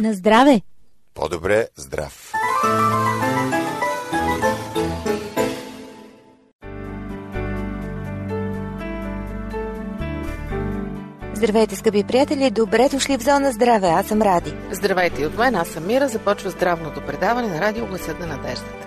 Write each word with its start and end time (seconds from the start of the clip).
На 0.00 0.14
здраве! 0.14 0.60
По-добре 1.14 1.66
здрав! 1.76 2.32
Здравейте, 11.34 11.76
скъпи 11.76 12.04
приятели! 12.04 12.50
Добре 12.50 12.88
дошли 12.88 13.18
в 13.18 13.22
Зона 13.22 13.52
Здраве! 13.52 13.86
Аз 13.86 14.06
съм 14.06 14.22
Ради. 14.22 14.54
Здравейте 14.70 15.22
и 15.22 15.26
от 15.26 15.38
мен, 15.38 15.54
аз 15.54 15.68
съм 15.68 15.86
Мира. 15.86 16.08
Започва 16.08 16.50
здравното 16.50 17.00
предаване 17.00 17.48
на 17.48 17.60
радио 17.60 17.86
Гласът 17.86 18.20
на 18.20 18.26
надеждата. 18.26 18.86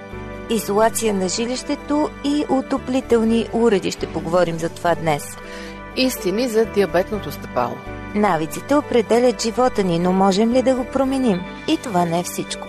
Изолация 0.50 1.14
на 1.14 1.30
жилището 1.30 2.09
и 2.23 2.45
отоплителни 2.50 3.48
уреди. 3.54 3.91
Ще 3.91 4.14
поговорим 4.14 4.59
за 4.59 4.70
това 4.70 4.95
днес. 4.95 5.38
Истини 5.98 6.48
за 6.48 6.66
диабетното 6.66 7.32
стъпало. 7.32 7.93
Навиците 8.16 8.76
определят 8.76 9.42
живота 9.42 9.84
ни, 9.84 10.00
но 10.00 10.12
можем 10.12 10.52
ли 10.52 10.62
да 10.62 10.76
го 10.76 10.86
променим? 10.86 11.40
И 11.68 11.78
това 11.78 12.06
не 12.06 12.20
е 12.20 12.24
всичко. 12.24 12.68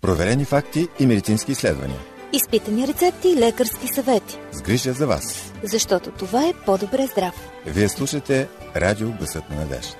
Проверени 0.00 0.44
факти 0.44 0.88
и 1.00 1.06
медицински 1.06 1.52
изследвания. 1.52 1.98
Изпитани 2.32 2.88
рецепти 2.88 3.28
и 3.28 3.36
лекарски 3.36 3.88
съвети. 3.94 4.38
С 4.52 4.62
грижа 4.62 4.92
за 4.92 5.06
вас. 5.06 5.52
Защото 5.62 6.10
това 6.10 6.48
е 6.48 6.52
по-добре 6.66 7.06
здрав. 7.06 7.50
Вие 7.66 7.88
слушате 7.88 8.48
Радио 8.76 9.10
Гласът 9.12 9.50
на 9.50 9.56
надежда. 9.56 9.96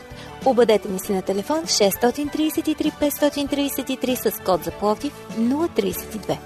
Обадете 0.46 0.88
ми 0.88 0.98
се 0.98 1.12
на 1.12 1.22
телефон 1.22 1.62
633 1.62 2.92
533 3.00 4.30
с 4.30 4.44
код 4.44 4.64
за 4.64 4.70
Пловдив 4.70 5.12
032. 5.38 6.38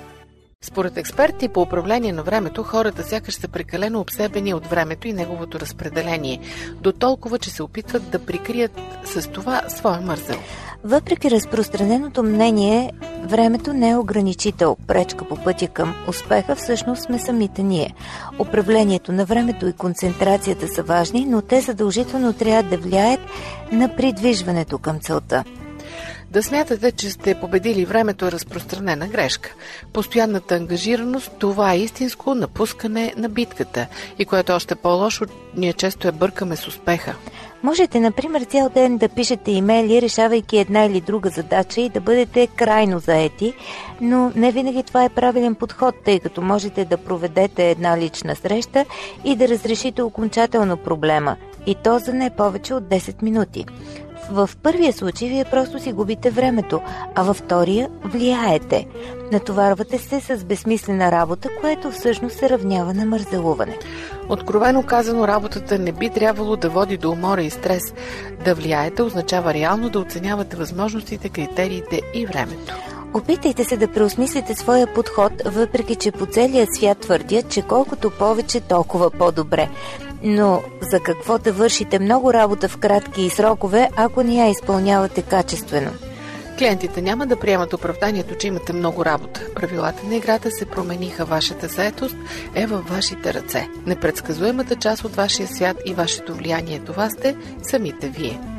Според 0.65 0.97
експерти 0.97 1.49
по 1.49 1.63
управление 1.63 2.13
на 2.13 2.23
времето, 2.23 2.63
хората 2.63 3.03
сякаш 3.03 3.35
са 3.35 3.49
прекалено 3.49 4.01
обсебени 4.01 4.55
от 4.55 4.67
времето 4.67 5.09
и 5.09 5.13
неговото 5.13 5.61
разпределение, 5.61 6.41
до 6.81 6.93
толкова, 6.93 7.39
че 7.39 7.51
се 7.51 7.63
опитват 7.63 8.11
да 8.11 8.27
прикрият 8.27 8.81
с 9.05 9.29
това 9.31 9.63
своя 9.69 10.01
мързел. 10.01 10.37
Въпреки 10.85 11.31
разпространеното 11.31 12.23
мнение, 12.23 12.93
времето 13.25 13.73
не 13.73 13.91
е 13.91 13.97
ограничител, 13.97 14.77
пречка 14.87 15.29
по 15.29 15.37
пътя 15.37 15.69
към 15.69 15.95
успеха, 16.09 16.57
всъщност 16.57 17.03
сме 17.03 17.19
самите 17.19 17.63
ние. 17.63 17.95
Управлението 18.39 19.13
на 19.13 19.25
времето 19.25 19.67
и 19.67 19.73
концентрацията 19.73 20.69
са 20.69 20.83
важни, 20.83 21.27
но 21.27 21.43
те 21.43 21.61
задължително 21.61 22.33
трябва 22.33 22.63
да 22.63 22.79
влияят 22.79 23.21
на 23.73 23.97
придвижването 23.97 24.79
към 24.79 25.01
целта. 25.01 25.45
Да 26.35 26.43
смятате, 26.43 26.93
че 26.93 27.11
сте 27.11 27.35
победили 27.35 27.85
времето 27.85 28.27
е 28.27 28.33
разпространена 28.33 29.09
грешка. 29.09 29.55
Постоянната 29.93 30.55
ангажираност, 30.55 31.33
това 31.39 31.73
е 31.73 31.79
истинско 31.79 32.35
напускане 32.35 33.15
на 33.17 33.29
битката. 33.29 33.87
И 34.19 34.25
което 34.25 34.53
е 34.53 34.55
още 34.55 34.75
по-лошо, 34.75 35.25
ние 35.57 35.73
често 35.73 36.07
я 36.07 36.13
бъркаме 36.13 36.57
с 36.57 36.69
успеха. 36.69 37.15
Можете, 37.63 38.01
например, 38.01 38.43
цял 38.43 38.69
ден 38.69 38.99
да 38.99 39.09
пишете 39.09 39.51
имейли, 39.51 40.03
решавайки 40.03 40.59
една 40.59 40.85
или 40.85 41.01
друга 41.01 41.31
задача 41.31 41.81
и 41.81 41.89
да 41.89 42.01
бъдете 42.01 42.47
крайно 42.47 42.99
заети, 42.99 43.55
но 44.01 44.33
не 44.35 44.53
винаги 44.53 44.83
това 44.83 45.05
е 45.05 45.09
правилен 45.09 45.55
подход, 45.55 45.95
тъй 46.05 46.21
като 46.21 46.43
можете 46.43 46.85
да 46.85 46.97
проведете 46.97 47.71
една 47.71 47.99
лична 47.99 48.37
среща 48.37 48.85
и 49.25 49.37
да 49.37 49.49
разрешите 49.49 50.03
окончателно 50.03 50.77
проблема, 50.77 51.37
и 51.67 51.75
то 51.75 51.99
за 51.99 52.13
не 52.13 52.31
повече 52.31 52.75
от 52.75 52.85
10 52.85 53.23
минути. 53.23 53.67
В 54.31 54.51
първия 54.63 54.93
случай 54.93 55.29
вие 55.29 55.45
просто 55.45 55.79
си 55.79 55.93
губите 55.93 56.31
времето, 56.31 56.81
а 57.15 57.23
във 57.23 57.37
втория 57.37 57.89
влияете. 58.05 58.87
Натоварвате 59.33 59.99
се 59.99 60.21
с 60.21 60.45
безсмислена 60.45 61.13
работа, 61.13 61.49
което 61.61 61.91
всъщност 61.91 62.37
се 62.37 62.51
равнява 62.51 62.95
на 62.95 63.07
мързелуване. 63.07 63.79
Откровено 64.29 64.83
казано, 64.83 65.29
работата 65.29 65.79
не 65.79 65.93
би 65.93 66.11
трябвало 66.11 66.57
да 66.57 66.71
води 66.71 66.97
до 66.97 67.11
умора 67.11 67.43
и 67.43 67.51
стрес. 67.51 67.83
Да 68.45 68.55
влияете 68.55 69.03
означава 69.03 69.55
реално 69.55 69.91
да 69.91 69.99
оценявате 69.99 70.57
възможностите, 70.57 71.29
критериите 71.29 72.01
и 72.15 72.27
времето. 72.27 72.75
Опитайте 73.15 73.65
се 73.65 73.77
да 73.77 73.89
преосмислите 73.89 74.55
своя 74.55 74.95
подход, 74.95 75.33
въпреки 75.45 75.97
че 75.97 76.13
по 76.13 76.27
целия 76.27 76.67
свят 76.73 76.99
твърдят, 76.99 77.51
че 77.51 77.63
колкото 77.63 78.11
повече, 78.11 78.61
толкова 78.61 79.11
по-добре. 79.11 79.69
Но 80.23 80.63
за 80.91 81.01
какво 81.01 81.39
да 81.39 81.53
вършите 81.53 81.99
много 81.99 82.33
работа 82.33 82.69
в 82.69 82.77
кратки 82.77 83.31
срокове, 83.31 83.91
ако 83.97 84.23
не 84.23 84.35
я 84.35 84.51
изпълнявате 84.51 85.23
качествено? 85.23 85.91
Клиентите 86.59 87.03
няма 87.03 87.27
да 87.27 87.41
приемат 87.41 87.73
оправданието, 87.73 88.35
че 88.35 88.47
имате 88.47 88.73
много 88.73 89.05
работа. 89.05 89.41
Правилата 89.55 90.07
на 90.07 90.17
играта 90.17 90.51
се 90.51 90.67
промениха. 90.67 91.25
Вашата 91.25 91.69
заетост 91.69 92.17
е 92.55 92.67
във 92.67 92.89
вашите 92.89 93.35
ръце. 93.35 93.69
Непредсказуемата 93.87 94.77
част 94.77 95.05
от 95.05 95.17
вашия 95.17 95.49
свят 95.49 95.77
и 95.87 95.95
вашето 95.95 96.35
влияние 96.35 96.79
това 96.79 97.11
сте 97.11 97.37
самите 97.63 98.09
вие. 98.09 98.54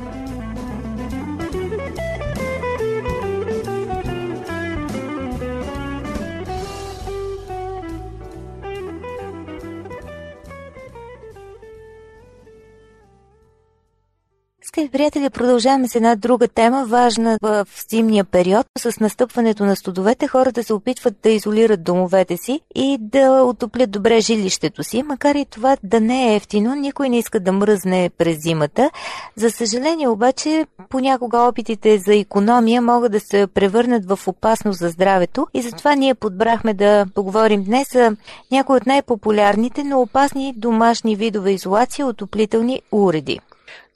Скъпи 14.75 14.89
приятели, 14.91 15.29
продължаваме 15.29 15.87
с 15.87 15.95
една 15.95 16.15
друга 16.15 16.47
тема, 16.47 16.85
важна 16.85 17.37
в 17.41 17.67
зимния 17.89 18.25
период. 18.25 18.67
С 18.77 18.99
настъпването 18.99 19.65
на 19.65 19.75
студовете 19.75 20.27
хората 20.27 20.63
се 20.63 20.73
опитват 20.73 21.15
да 21.23 21.29
изолират 21.29 21.83
домовете 21.83 22.37
си 22.37 22.59
и 22.75 22.97
да 22.99 23.43
отоплят 23.43 23.91
добре 23.91 24.19
жилището 24.19 24.83
си, 24.83 25.03
макар 25.03 25.35
и 25.35 25.45
това 25.45 25.77
да 25.83 25.99
не 26.01 26.31
е 26.31 26.35
ефтино, 26.35 26.75
никой 26.75 27.09
не 27.09 27.17
иска 27.17 27.39
да 27.39 27.51
мръзне 27.51 28.09
през 28.17 28.41
зимата. 28.41 28.89
За 29.35 29.51
съжаление 29.51 30.07
обаче, 30.07 30.65
понякога 30.89 31.39
опитите 31.39 31.97
за 31.97 32.15
економия 32.15 32.81
могат 32.81 33.11
да 33.11 33.19
се 33.19 33.47
превърнат 33.47 34.05
в 34.05 34.19
опасност 34.27 34.79
за 34.79 34.89
здравето 34.89 35.47
и 35.53 35.61
затова 35.61 35.95
ние 35.95 36.15
подбрахме 36.15 36.73
да 36.73 37.05
поговорим 37.15 37.63
днес 37.63 37.93
за 37.93 38.15
някои 38.51 38.77
от 38.77 38.85
най-популярните, 38.85 39.83
но 39.83 40.01
опасни 40.01 40.53
домашни 40.57 41.15
видове 41.15 41.51
изолация 41.51 42.07
отоплителни 42.07 42.81
уреди. 42.91 43.39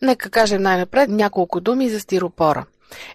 Нека 0.02 0.30
кажем 0.30 0.62
най-напред 0.62 1.10
няколко 1.10 1.60
думи 1.60 1.90
за 1.90 2.00
стиропора. 2.00 2.66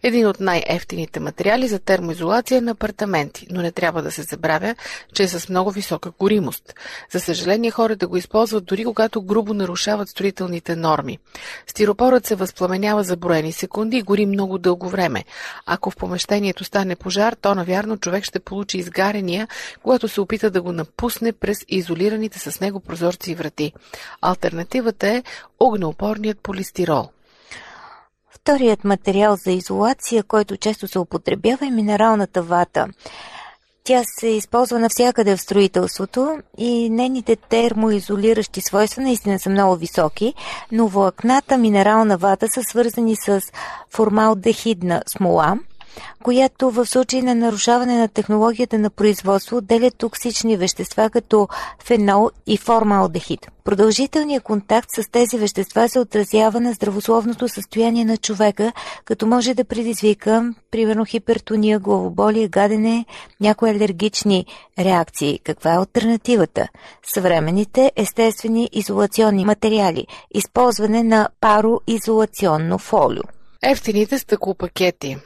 Един 0.02 0.26
от 0.26 0.40
най-ефтините 0.40 1.20
материали 1.20 1.68
за 1.68 1.78
термоизолация 1.78 2.62
на 2.62 2.70
апартаменти, 2.70 3.46
но 3.50 3.62
не 3.62 3.72
трябва 3.72 4.02
да 4.02 4.12
се 4.12 4.22
забравя, 4.22 4.74
че 5.14 5.22
е 5.22 5.28
с 5.28 5.48
много 5.48 5.70
висока 5.70 6.10
горимост. 6.18 6.74
За 7.12 7.20
съжаление, 7.20 7.70
хората 7.70 8.08
го 8.08 8.16
използват 8.16 8.64
дори 8.64 8.84
когато 8.84 9.22
грубо 9.22 9.54
нарушават 9.54 10.08
строителните 10.08 10.76
норми. 10.76 11.18
Стиропорът 11.66 12.26
се 12.26 12.34
възпламенява 12.34 13.04
за 13.04 13.16
броени 13.16 13.52
секунди 13.52 13.96
и 13.96 14.02
гори 14.02 14.26
много 14.26 14.58
дълго 14.58 14.88
време. 14.88 15.24
Ако 15.66 15.90
в 15.90 15.96
помещението 15.96 16.64
стане 16.64 16.96
пожар, 16.96 17.36
то 17.40 17.54
навярно 17.54 17.96
човек 17.96 18.24
ще 18.24 18.40
получи 18.40 18.78
изгарения, 18.78 19.48
когато 19.82 20.08
се 20.08 20.20
опита 20.20 20.50
да 20.50 20.62
го 20.62 20.72
напусне 20.72 21.32
през 21.32 21.64
изолираните 21.68 22.38
с 22.38 22.60
него 22.60 22.80
прозорци 22.80 23.30
и 23.30 23.34
врати. 23.34 23.72
Альтернативата 24.20 25.08
е 25.08 25.22
огнеопорният 25.60 26.38
полистирол. 26.38 27.08
Вторият 28.44 28.84
материал 28.84 29.36
за 29.36 29.50
изолация, 29.52 30.22
който 30.22 30.56
често 30.56 30.88
се 30.88 30.98
употребява 30.98 31.66
е 31.66 31.70
минералната 31.70 32.42
вата. 32.42 32.86
Тя 33.84 34.02
се 34.18 34.26
използва 34.26 34.78
навсякъде 34.78 35.36
в 35.36 35.40
строителството 35.40 36.38
и 36.58 36.90
нейните 36.90 37.36
термоизолиращи 37.36 38.60
свойства 38.60 39.02
наистина 39.02 39.38
са 39.38 39.50
много 39.50 39.76
високи, 39.76 40.34
но 40.72 40.88
влакната 40.88 41.58
минерална 41.58 42.16
вата 42.16 42.46
са 42.48 42.62
свързани 42.62 43.16
с 43.16 43.40
формалдехидна 43.90 45.02
смола– 45.06 45.58
която 46.22 46.70
в 46.70 46.86
случай 46.86 47.22
на 47.22 47.34
нарушаване 47.34 47.98
на 47.98 48.08
технологията 48.08 48.78
на 48.78 48.90
производство 48.90 49.56
отделя 49.56 49.90
токсични 49.90 50.56
вещества 50.56 51.10
като 51.10 51.48
фенол 51.84 52.30
и 52.46 52.56
формалдехид. 52.56 53.46
Продължителният 53.64 54.44
контакт 54.44 54.88
с 54.90 55.10
тези 55.10 55.38
вещества 55.38 55.88
се 55.88 55.98
отразява 55.98 56.60
на 56.60 56.72
здравословното 56.72 57.48
състояние 57.48 58.04
на 58.04 58.16
човека, 58.16 58.72
като 59.04 59.26
може 59.26 59.54
да 59.54 59.64
предизвика, 59.64 60.54
примерно, 60.70 61.04
хипертония, 61.04 61.78
главоболие, 61.78 62.48
гадене, 62.48 63.04
някои 63.40 63.70
алергични 63.70 64.46
реакции. 64.78 65.40
Каква 65.44 65.74
е 65.74 65.76
альтернативата? 65.76 66.68
Съвременните 67.14 67.92
естествени 67.96 68.68
изолационни 68.72 69.44
материали, 69.44 70.06
използване 70.34 71.02
на 71.02 71.28
пароизолационно 71.40 72.78
фолио. 72.78 73.22
Ефтините 73.62 74.18
стъклопакети. 74.18 75.16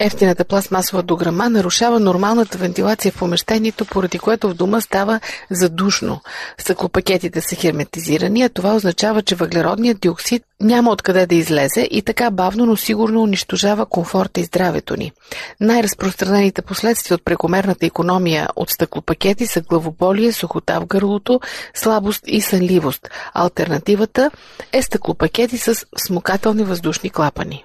Ефтината 0.00 0.44
пластмасова 0.44 1.02
дограма 1.02 1.50
нарушава 1.50 2.00
нормалната 2.00 2.58
вентилация 2.58 3.12
в 3.12 3.18
помещението, 3.18 3.84
поради 3.84 4.18
което 4.18 4.48
в 4.48 4.54
дома 4.54 4.80
става 4.80 5.20
задушно. 5.50 6.20
Стъклопакетите 6.58 7.40
са 7.40 7.54
херметизирани, 7.54 8.42
а 8.42 8.48
това 8.48 8.74
означава, 8.74 9.22
че 9.22 9.34
въглеродният 9.34 10.00
диоксид 10.00 10.42
няма 10.60 10.90
откъде 10.90 11.26
да 11.26 11.34
излезе 11.34 11.88
и 11.90 12.02
така 12.02 12.30
бавно, 12.30 12.66
но 12.66 12.76
сигурно 12.76 13.22
унищожава 13.22 13.86
комфорта 13.86 14.40
и 14.40 14.44
здравето 14.44 14.96
ни. 14.96 15.12
Най-разпространените 15.60 16.62
последствия 16.62 17.14
от 17.14 17.24
прекомерната 17.24 17.86
економия 17.86 18.48
от 18.56 18.70
стъклопакети 18.70 19.46
са 19.46 19.60
главоболие, 19.60 20.32
сухота 20.32 20.80
в 20.80 20.86
гърлото, 20.86 21.40
слабост 21.74 22.22
и 22.26 22.40
сънливост. 22.40 23.10
Альтернативата 23.34 24.30
е 24.72 24.82
стъклопакети 24.82 25.58
с 25.58 25.86
смукателни 25.98 26.64
въздушни 26.64 27.10
клапани. 27.10 27.64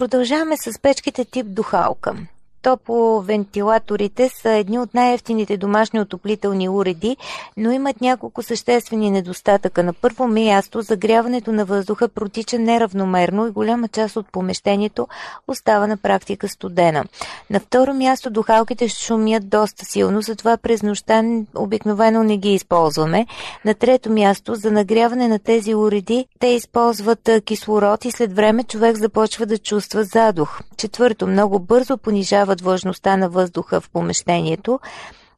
Продължаваме 0.00 0.56
с 0.56 0.78
печките 0.78 1.24
тип 1.24 1.46
духалка. 1.46 2.14
Топловентилаторите 2.62 4.28
са 4.28 4.50
едни 4.50 4.78
от 4.78 4.94
най-ефтините 4.94 5.56
домашни 5.56 6.00
отоплителни 6.00 6.68
уреди, 6.68 7.16
но 7.56 7.70
имат 7.70 8.00
няколко 8.00 8.42
съществени 8.42 9.10
недостатъка. 9.10 9.82
На 9.82 9.92
първо 9.92 10.28
място, 10.28 10.82
загряването 10.82 11.52
на 11.52 11.64
въздуха 11.64 12.08
протича 12.08 12.58
неравномерно 12.58 13.46
и 13.46 13.50
голяма 13.50 13.88
част 13.88 14.16
от 14.16 14.26
помещението 14.32 15.08
остава 15.48 15.86
на 15.86 15.96
практика 15.96 16.48
студена. 16.48 17.04
На 17.50 17.60
второ 17.60 17.94
място, 17.94 18.30
духалките 18.30 18.88
шумят 18.88 19.48
доста 19.48 19.84
силно, 19.84 20.22
затова 20.22 20.56
през 20.56 20.82
нощта 20.82 21.22
обикновено 21.54 22.22
не 22.22 22.36
ги 22.36 22.54
използваме. 22.54 23.26
На 23.64 23.74
трето 23.74 24.10
място, 24.10 24.54
за 24.54 24.70
нагряване 24.70 25.28
на 25.28 25.38
тези 25.38 25.74
уреди, 25.74 26.26
те 26.38 26.46
използват 26.46 27.30
кислород 27.44 28.04
и 28.04 28.10
след 28.10 28.32
време 28.32 28.64
човек 28.64 28.96
започва 28.96 29.46
да 29.46 29.58
чувства 29.58 30.04
задух. 30.04 30.60
Четвърто, 30.76 31.26
много 31.26 31.58
бързо 31.58 31.98
понижава 31.98 32.49
повишават 32.50 32.60
влажността 32.60 33.16
на 33.16 33.28
въздуха 33.28 33.80
в 33.80 33.90
помещението. 33.90 34.80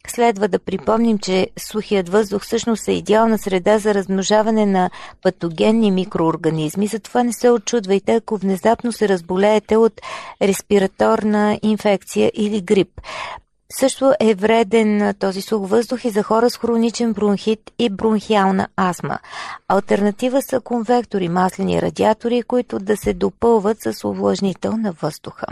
Следва 0.07 0.49
да 0.49 0.59
припомним, 0.59 1.19
че 1.19 1.49
сухият 1.57 2.09
въздух 2.09 2.43
всъщност 2.43 2.89
е 2.89 2.93
идеална 2.93 3.39
среда 3.39 3.79
за 3.79 3.95
размножаване 3.95 4.67
на 4.67 4.91
патогенни 5.23 5.91
микроорганизми, 5.91 6.87
затова 6.87 7.23
не 7.23 7.33
се 7.33 7.51
очудвайте, 7.51 8.15
ако 8.15 8.37
внезапно 8.37 8.93
се 8.93 9.09
разболеете 9.09 9.77
от 9.77 10.01
респираторна 10.43 11.59
инфекция 11.63 12.33
или 12.35 12.61
грип. 12.61 13.01
Също 13.79 14.15
е 14.21 14.35
вреден 14.35 15.15
този 15.19 15.43
сух 15.43 15.69
въздух 15.69 16.05
и 16.05 16.11
за 16.11 16.23
хора 16.23 16.51
с 16.51 16.57
хроничен 16.57 17.13
бронхит 17.13 17.61
и 17.79 17.91
бронхиална 17.91 18.69
астма. 18.77 19.19
Альтернатива 19.69 20.43
са 20.43 20.61
конвектори, 20.61 21.29
маслени 21.29 21.83
радиатори, 21.83 22.43
които 22.43 22.79
да 22.79 22.97
се 22.97 23.15
допълват 23.15 23.77
с 23.81 24.05
увлажнител 24.05 24.77
на 24.77 24.93
въздуха. 24.93 25.47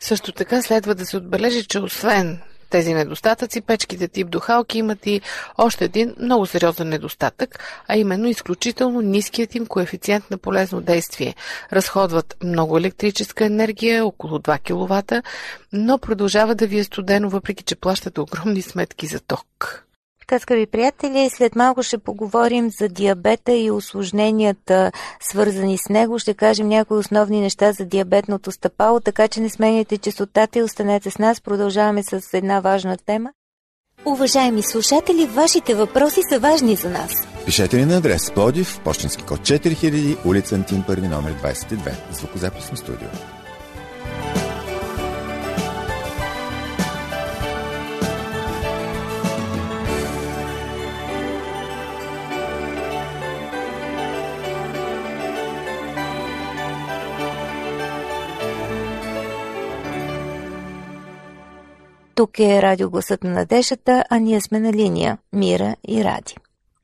Също 0.00 0.32
така 0.32 0.62
следва 0.62 0.94
да 0.94 1.06
се 1.06 1.16
отбележи, 1.16 1.64
че 1.64 1.78
освен 1.78 2.40
тези 2.70 2.94
недостатъци, 2.94 3.60
печките 3.60 4.08
тип 4.08 4.30
духалки 4.30 4.78
имат 4.78 5.06
и 5.06 5.20
още 5.58 5.84
един 5.84 6.14
много 6.20 6.46
сериозен 6.46 6.88
недостатък, 6.88 7.58
а 7.88 7.96
именно 7.96 8.28
изключително 8.28 9.00
ниският 9.00 9.54
им 9.54 9.66
коефициент 9.66 10.30
на 10.30 10.38
полезно 10.38 10.80
действие. 10.80 11.34
Разходват 11.72 12.36
много 12.44 12.78
електрическа 12.78 13.44
енергия, 13.44 14.06
около 14.06 14.38
2 14.38 14.60
кВт, 14.60 15.24
но 15.72 15.98
продължава 15.98 16.54
да 16.54 16.66
ви 16.66 16.78
е 16.78 16.84
студено, 16.84 17.30
въпреки 17.30 17.64
че 17.64 17.76
плащате 17.76 18.20
огромни 18.20 18.62
сметки 18.62 19.06
за 19.06 19.20
ток. 19.20 19.87
Така, 20.28 20.38
скъпи 20.38 20.66
приятели, 20.66 21.30
след 21.30 21.56
малко 21.56 21.82
ще 21.82 21.98
поговорим 21.98 22.70
за 22.70 22.88
диабета 22.88 23.52
и 23.52 23.70
осложненията, 23.70 24.92
свързани 25.20 25.78
с 25.78 25.88
него. 25.88 26.18
Ще 26.18 26.34
кажем 26.34 26.68
някои 26.68 26.98
основни 26.98 27.40
неща 27.40 27.72
за 27.72 27.84
диабетното 27.84 28.52
стъпало, 28.52 29.00
така 29.00 29.28
че 29.28 29.40
не 29.40 29.48
сменяйте 29.48 29.98
частотата 29.98 30.58
и 30.58 30.62
останете 30.62 31.10
с 31.10 31.18
нас. 31.18 31.40
Продължаваме 31.40 32.02
с 32.02 32.20
една 32.34 32.60
важна 32.60 32.96
тема. 33.06 33.30
Уважаеми 34.04 34.62
слушатели, 34.62 35.26
вашите 35.26 35.74
въпроси 35.74 36.20
са 36.32 36.38
важни 36.38 36.74
за 36.74 36.90
нас. 36.90 37.12
Пишете 37.44 37.76
ни 37.76 37.84
на 37.84 37.96
адрес 37.96 38.30
Плодив, 38.30 38.80
почтенски 38.84 39.22
код 39.22 39.40
4000, 39.40 40.26
улица 40.26 40.54
Антим 40.54 40.84
първи 40.86 41.08
номер 41.08 41.34
22, 41.34 41.92
звукозаписно 42.12 42.76
студио. 42.76 43.08
Тук 62.18 62.38
е 62.38 62.62
радиогласът 62.62 63.24
на 63.24 63.30
надеждата, 63.30 64.04
а 64.10 64.18
ние 64.18 64.40
сме 64.40 64.60
на 64.60 64.72
линия 64.72 65.18
Мира 65.32 65.76
и 65.88 66.04
Ради. 66.04 66.34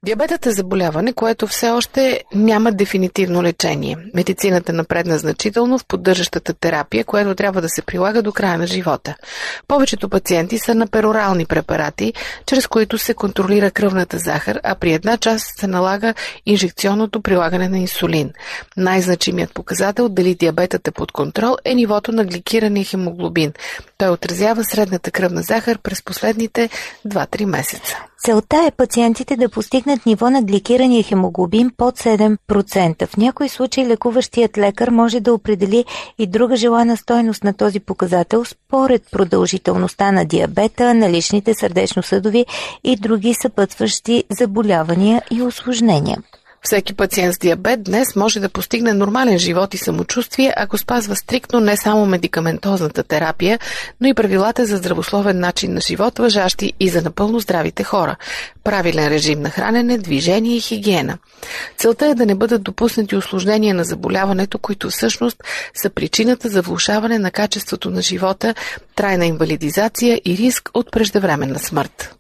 Диабетът 0.04 0.46
е 0.46 0.52
заболяване, 0.52 1.12
което 1.12 1.46
все 1.46 1.70
още 1.70 2.20
няма 2.34 2.72
дефинитивно 2.72 3.42
лечение. 3.42 3.96
Медицината 4.14 4.72
напредна 4.72 5.18
значително 5.18 5.78
в 5.78 5.86
поддържащата 5.86 6.54
терапия, 6.54 7.04
която 7.04 7.34
трябва 7.34 7.60
да 7.60 7.68
се 7.68 7.82
прилага 7.82 8.22
до 8.22 8.32
края 8.32 8.58
на 8.58 8.66
живота. 8.66 9.14
Повечето 9.68 10.08
пациенти 10.08 10.58
са 10.58 10.74
на 10.74 10.86
перорални 10.86 11.46
препарати, 11.46 12.12
чрез 12.46 12.66
които 12.66 12.98
се 12.98 13.14
контролира 13.14 13.70
кръвната 13.70 14.18
захар, 14.18 14.60
а 14.62 14.74
при 14.74 14.92
една 14.92 15.16
част 15.16 15.46
се 15.60 15.66
налага 15.66 16.14
инжекционното 16.46 17.20
прилагане 17.20 17.68
на 17.68 17.78
инсулин. 17.78 18.32
Най-значимият 18.76 19.54
показател 19.54 20.08
дали 20.08 20.34
диабетът 20.34 20.88
е 20.88 20.90
под 20.90 21.12
контрол 21.12 21.56
е 21.64 21.74
нивото 21.74 22.12
на 22.12 22.24
гликирания 22.24 22.84
хемоглобин. 22.84 23.52
Той 23.98 24.08
отразява 24.08 24.64
средната 24.64 25.10
кръвна 25.10 25.42
захар 25.42 25.78
през 25.78 26.02
последните 26.02 26.70
2-3 27.06 27.44
месеца. 27.44 27.96
Целта 28.24 28.64
е 28.66 28.70
пациентите 28.70 29.36
да 29.36 29.48
постигнат 29.48 30.06
ниво 30.06 30.30
на 30.30 30.42
гликирания 30.42 31.02
хемоглобин 31.02 31.70
под 31.76 31.98
7%. 31.98 33.06
В 33.06 33.16
някои 33.16 33.48
случаи 33.48 33.86
лекуващият 33.86 34.58
лекар 34.58 34.88
може 34.88 35.20
да 35.20 35.34
определи 35.34 35.84
и 36.18 36.26
друга 36.26 36.56
желана 36.56 36.96
стойност 36.96 37.44
на 37.44 37.54
този 37.54 37.80
показател 37.80 38.44
според 38.44 39.02
продължителността 39.12 40.12
на 40.12 40.24
диабета, 40.24 40.94
наличните 40.94 41.54
сърдечно-съдови 41.54 42.46
и 42.84 42.96
други 42.96 43.34
съпътващи 43.34 44.24
заболявания 44.30 45.22
и 45.30 45.42
осложнения. 45.42 46.18
Всеки 46.64 46.94
пациент 46.94 47.34
с 47.34 47.38
диабет 47.38 47.82
днес 47.82 48.16
може 48.16 48.40
да 48.40 48.48
постигне 48.48 48.92
нормален 48.92 49.38
живот 49.38 49.74
и 49.74 49.78
самочувствие, 49.78 50.54
ако 50.56 50.78
спазва 50.78 51.16
стриктно 51.16 51.60
не 51.60 51.76
само 51.76 52.06
медикаментозната 52.06 53.02
терапия, 53.02 53.58
но 54.00 54.08
и 54.08 54.14
правилата 54.14 54.66
за 54.66 54.76
здравословен 54.76 55.40
начин 55.40 55.74
на 55.74 55.80
живот, 55.80 56.18
въжащи 56.18 56.72
и 56.80 56.88
за 56.88 57.02
напълно 57.02 57.40
здравите 57.40 57.84
хора. 57.84 58.16
Правилен 58.64 59.08
режим 59.08 59.40
на 59.40 59.50
хранене, 59.50 59.98
движение 59.98 60.56
и 60.56 60.60
хигиена. 60.60 61.18
Целта 61.78 62.06
е 62.06 62.14
да 62.14 62.26
не 62.26 62.34
бъдат 62.34 62.62
допуснати 62.62 63.16
осложнения 63.16 63.74
на 63.74 63.84
заболяването, 63.84 64.58
които 64.58 64.90
всъщност 64.90 65.36
са 65.74 65.90
причината 65.90 66.48
за 66.48 66.62
влушаване 66.62 67.18
на 67.18 67.30
качеството 67.30 67.90
на 67.90 68.02
живота, 68.02 68.54
трайна 68.94 69.26
инвалидизация 69.26 70.20
и 70.24 70.36
риск 70.36 70.70
от 70.74 70.92
преждевременна 70.92 71.58
смърт. 71.58 72.14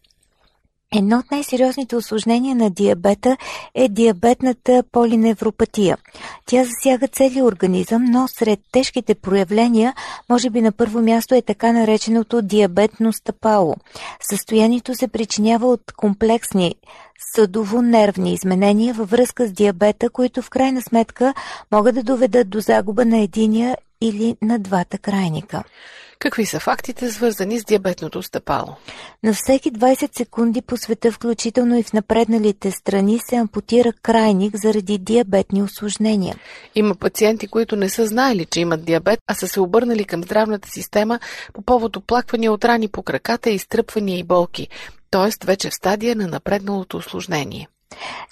Едно 0.96 1.18
от 1.18 1.30
най-сериозните 1.30 1.96
осложнения 1.96 2.56
на 2.56 2.70
диабета 2.70 3.36
е 3.74 3.88
диабетната 3.88 4.82
полиневропатия. 4.92 5.96
Тя 6.46 6.64
засяга 6.64 7.08
целия 7.08 7.44
организъм, 7.44 8.04
но 8.04 8.28
сред 8.28 8.60
тежките 8.72 9.14
проявления, 9.14 9.94
може 10.30 10.50
би 10.50 10.60
на 10.60 10.72
първо 10.72 11.00
място 11.00 11.34
е 11.34 11.42
така 11.42 11.72
нареченото 11.72 12.42
диабетно 12.42 13.12
стъпало. 13.12 13.76
Състоянието 14.30 14.94
се 14.94 15.08
причинява 15.08 15.66
от 15.66 15.92
комплексни 15.96 16.74
съдово-нервни 17.36 18.32
изменения 18.32 18.94
във 18.94 19.10
връзка 19.10 19.46
с 19.46 19.52
диабета, 19.52 20.10
които 20.10 20.42
в 20.42 20.50
крайна 20.50 20.82
сметка 20.82 21.34
могат 21.72 21.94
да 21.94 22.02
доведат 22.02 22.48
до 22.48 22.60
загуба 22.60 23.04
на 23.04 23.18
единия 23.18 23.76
или 24.00 24.36
на 24.42 24.58
двата 24.58 24.98
крайника. 24.98 25.64
Какви 26.18 26.46
са 26.46 26.60
фактите, 26.60 27.10
свързани 27.10 27.60
с 27.60 27.64
диабетното 27.64 28.22
стъпало? 28.22 28.76
На 29.22 29.34
всеки 29.34 29.72
20 29.72 30.16
секунди 30.16 30.62
по 30.62 30.76
света, 30.76 31.12
включително 31.12 31.78
и 31.78 31.82
в 31.82 31.92
напредналите 31.92 32.70
страни, 32.70 33.20
се 33.28 33.36
ампутира 33.36 33.92
крайник 34.02 34.56
заради 34.56 34.98
диабетни 34.98 35.62
осложнения. 35.62 36.36
Има 36.74 36.94
пациенти, 36.94 37.46
които 37.46 37.76
не 37.76 37.88
са 37.88 38.06
знаели, 38.06 38.44
че 38.44 38.60
имат 38.60 38.84
диабет, 38.84 39.20
а 39.26 39.34
са 39.34 39.48
се 39.48 39.60
обърнали 39.60 40.04
към 40.04 40.22
здравната 40.22 40.68
система 40.68 41.18
по 41.52 41.62
повод 41.62 41.96
оплаквания 41.96 42.52
от 42.52 42.64
рани 42.64 42.88
по 42.88 43.02
краката, 43.02 43.50
изтръпвания 43.50 44.18
и 44.18 44.24
болки, 44.24 44.68
т.е. 45.10 45.46
вече 45.46 45.70
в 45.70 45.74
стадия 45.74 46.16
на 46.16 46.26
напредналото 46.26 46.96
осложнение. 46.96 47.68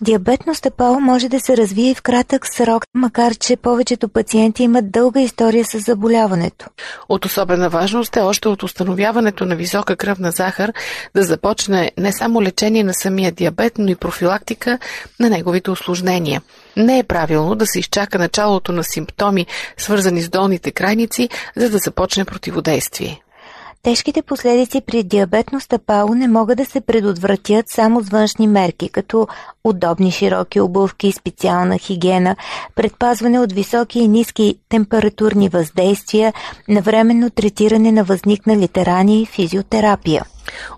Диабетно 0.02 0.54
стъпало 0.54 1.00
може 1.00 1.28
да 1.28 1.40
се 1.40 1.56
развие 1.56 1.90
и 1.90 1.94
в 1.94 2.02
кратък 2.02 2.46
срок, 2.54 2.84
макар 2.94 3.34
че 3.34 3.56
повечето 3.56 4.08
пациенти 4.08 4.62
имат 4.62 4.90
дълга 4.90 5.20
история 5.20 5.64
с 5.64 5.78
заболяването. 5.78 6.66
От 7.08 7.24
особена 7.24 7.68
важност 7.68 8.16
е 8.16 8.20
още 8.20 8.48
от 8.48 8.62
установяването 8.62 9.44
на 9.44 9.56
висока 9.56 9.96
кръвна 9.96 10.30
захар 10.30 10.72
да 11.14 11.22
започне 11.22 11.92
не 11.98 12.12
само 12.12 12.42
лечение 12.42 12.84
на 12.84 12.94
самия 12.94 13.32
диабет, 13.32 13.72
но 13.78 13.90
и 13.90 13.96
профилактика 13.96 14.78
на 15.20 15.30
неговите 15.30 15.70
осложнения. 15.70 16.42
Не 16.76 16.98
е 16.98 17.02
правилно 17.02 17.54
да 17.54 17.66
се 17.66 17.78
изчака 17.78 18.18
началото 18.18 18.72
на 18.72 18.84
симптоми, 18.84 19.46
свързани 19.76 20.22
с 20.22 20.28
долните 20.28 20.70
крайници, 20.70 21.28
за 21.56 21.70
да 21.70 21.78
започне 21.78 22.24
противодействие. 22.24 23.21
Тежките 23.84 24.22
последици 24.22 24.80
при 24.80 25.02
диабетно 25.02 25.60
стъпало 25.60 26.14
не 26.14 26.28
могат 26.28 26.58
да 26.58 26.64
се 26.64 26.80
предотвратят 26.80 27.68
само 27.68 28.00
с 28.00 28.08
външни 28.08 28.46
мерки, 28.46 28.88
като 28.88 29.28
удобни 29.64 30.10
широки 30.10 30.60
обувки, 30.60 31.12
специална 31.12 31.78
хигиена, 31.78 32.36
предпазване 32.74 33.40
от 33.40 33.52
високи 33.52 33.98
и 33.98 34.08
ниски 34.08 34.58
температурни 34.68 35.48
въздействия, 35.48 36.32
навременно 36.68 37.30
третиране 37.30 37.92
на 37.92 38.04
възникнали 38.04 38.68
терани 38.68 39.22
и 39.22 39.26
физиотерапия. 39.26 40.24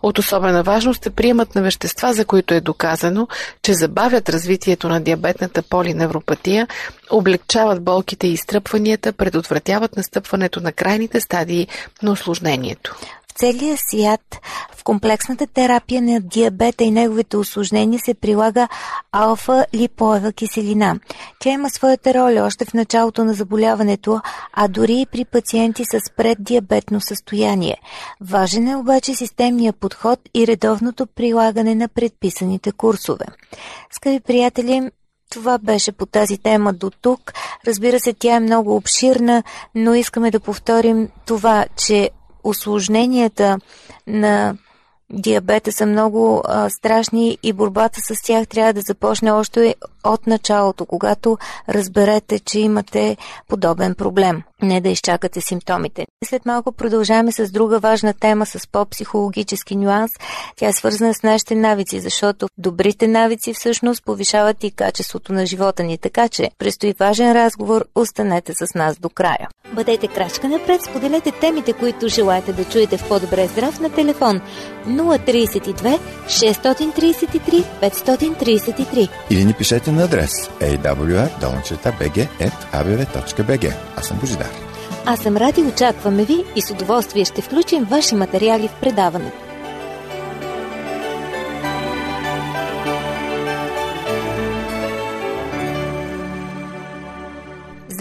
От 0.02 0.18
особена 0.18 0.62
важност 0.62 1.06
е 1.06 1.10
приемат 1.10 1.54
на 1.54 1.62
вещества, 1.62 2.12
за 2.12 2.24
които 2.24 2.54
е 2.54 2.60
доказано, 2.60 3.28
че 3.62 3.74
забавят 3.74 4.28
развитието 4.28 4.88
на 4.88 5.00
диабетната 5.00 5.62
полиневропатия, 5.62 6.68
облегчават 7.10 7.84
болките 7.84 8.26
и 8.26 8.32
изтръпванията, 8.32 9.12
предотвратяват 9.12 9.96
настъпването 9.96 10.60
на 10.60 10.72
крайните 10.72 11.20
стадии 11.20 11.68
на 12.02 12.12
осложнението 12.12 12.96
целия 13.34 13.76
свят 13.90 14.40
в 14.76 14.84
комплексната 14.84 15.46
терапия 15.46 16.02
на 16.02 16.20
диабета 16.20 16.84
и 16.84 16.90
неговите 16.90 17.36
осложнения 17.36 18.00
се 18.04 18.14
прилага 18.14 18.68
алфа-липоева 19.12 20.32
киселина. 20.32 21.00
Тя 21.40 21.50
има 21.50 21.70
своята 21.70 22.14
роля 22.14 22.42
още 22.42 22.64
в 22.64 22.74
началото 22.74 23.24
на 23.24 23.34
заболяването, 23.34 24.20
а 24.52 24.68
дори 24.68 25.00
и 25.00 25.06
при 25.06 25.24
пациенти 25.24 25.84
с 25.84 26.00
преддиабетно 26.16 27.00
състояние. 27.00 27.76
Важен 28.20 28.68
е 28.68 28.76
обаче 28.76 29.14
системния 29.14 29.72
подход 29.72 30.20
и 30.34 30.46
редовното 30.46 31.06
прилагане 31.06 31.74
на 31.74 31.88
предписаните 31.88 32.72
курсове. 32.72 33.24
Скъпи 33.90 34.20
приятели, 34.20 34.90
това 35.30 35.58
беше 35.58 35.92
по 35.92 36.06
тази 36.06 36.38
тема 36.38 36.72
до 36.72 36.90
тук. 36.90 37.32
Разбира 37.66 38.00
се, 38.00 38.12
тя 38.12 38.34
е 38.34 38.40
много 38.40 38.76
обширна, 38.76 39.42
но 39.74 39.94
искаме 39.94 40.30
да 40.30 40.40
повторим 40.40 41.08
това, 41.26 41.66
че 41.76 42.10
осложненията 42.44 43.58
на 44.06 44.56
диабета 45.10 45.72
са 45.72 45.86
много 45.86 46.42
а, 46.44 46.70
страшни 46.70 47.38
и 47.42 47.52
борбата 47.52 48.00
с 48.00 48.22
тях 48.22 48.48
трябва 48.48 48.72
да 48.72 48.80
започне 48.80 49.32
още 49.32 49.74
от 50.04 50.26
началото, 50.26 50.86
когато 50.86 51.38
разберете, 51.68 52.38
че 52.38 52.58
имате 52.58 53.16
подобен 53.48 53.94
проблем 53.94 54.42
не 54.64 54.80
да 54.80 54.88
изчакате 54.88 55.40
симптомите. 55.40 56.06
След 56.24 56.46
малко 56.46 56.72
продължаваме 56.72 57.32
с 57.32 57.50
друга 57.50 57.78
важна 57.78 58.14
тема 58.14 58.46
с 58.46 58.66
по-психологически 58.66 59.76
нюанс. 59.76 60.10
Тя 60.56 60.68
е 60.68 60.72
свързана 60.72 61.14
с 61.14 61.22
нашите 61.22 61.54
навици, 61.54 62.00
защото 62.00 62.48
добрите 62.58 63.08
навици 63.08 63.54
всъщност 63.54 64.04
повишават 64.04 64.64
и 64.64 64.70
качеството 64.70 65.32
на 65.32 65.46
живота 65.46 65.82
ни, 65.82 65.98
така 65.98 66.28
че 66.28 66.50
предстои 66.58 66.94
важен 66.98 67.32
разговор, 67.32 67.84
останете 67.94 68.52
с 68.54 68.74
нас 68.74 68.98
до 68.98 69.08
края. 69.08 69.48
Бъдете 69.72 70.08
крачка 70.08 70.48
напред, 70.48 70.82
споделете 70.82 71.30
темите, 71.30 71.72
които 71.72 72.08
желаете 72.08 72.52
да 72.52 72.64
чуете 72.64 72.96
в 72.96 73.08
по-добре 73.08 73.46
здрав 73.46 73.80
на 73.80 73.90
телефон 73.90 74.40
032 74.86 75.98
633 76.26 77.64
533 77.82 79.08
или 79.30 79.44
ни 79.44 79.52
пишете 79.52 79.92
на 79.94 80.04
адрес 80.04 80.32
awr.bg.abv.bg 80.60 81.26
Аз 83.96 84.06
съм 84.06 84.18
Божидар. 84.18 84.50
Аз 85.06 85.20
съм 85.20 85.36
Ради, 85.36 85.62
очакваме 85.62 86.24
ви 86.24 86.44
и 86.56 86.62
с 86.62 86.70
удоволствие 86.70 87.24
ще 87.24 87.42
включим 87.42 87.84
ваши 87.84 88.14
материали 88.14 88.68
в 88.68 88.80
предаването. 88.80 89.43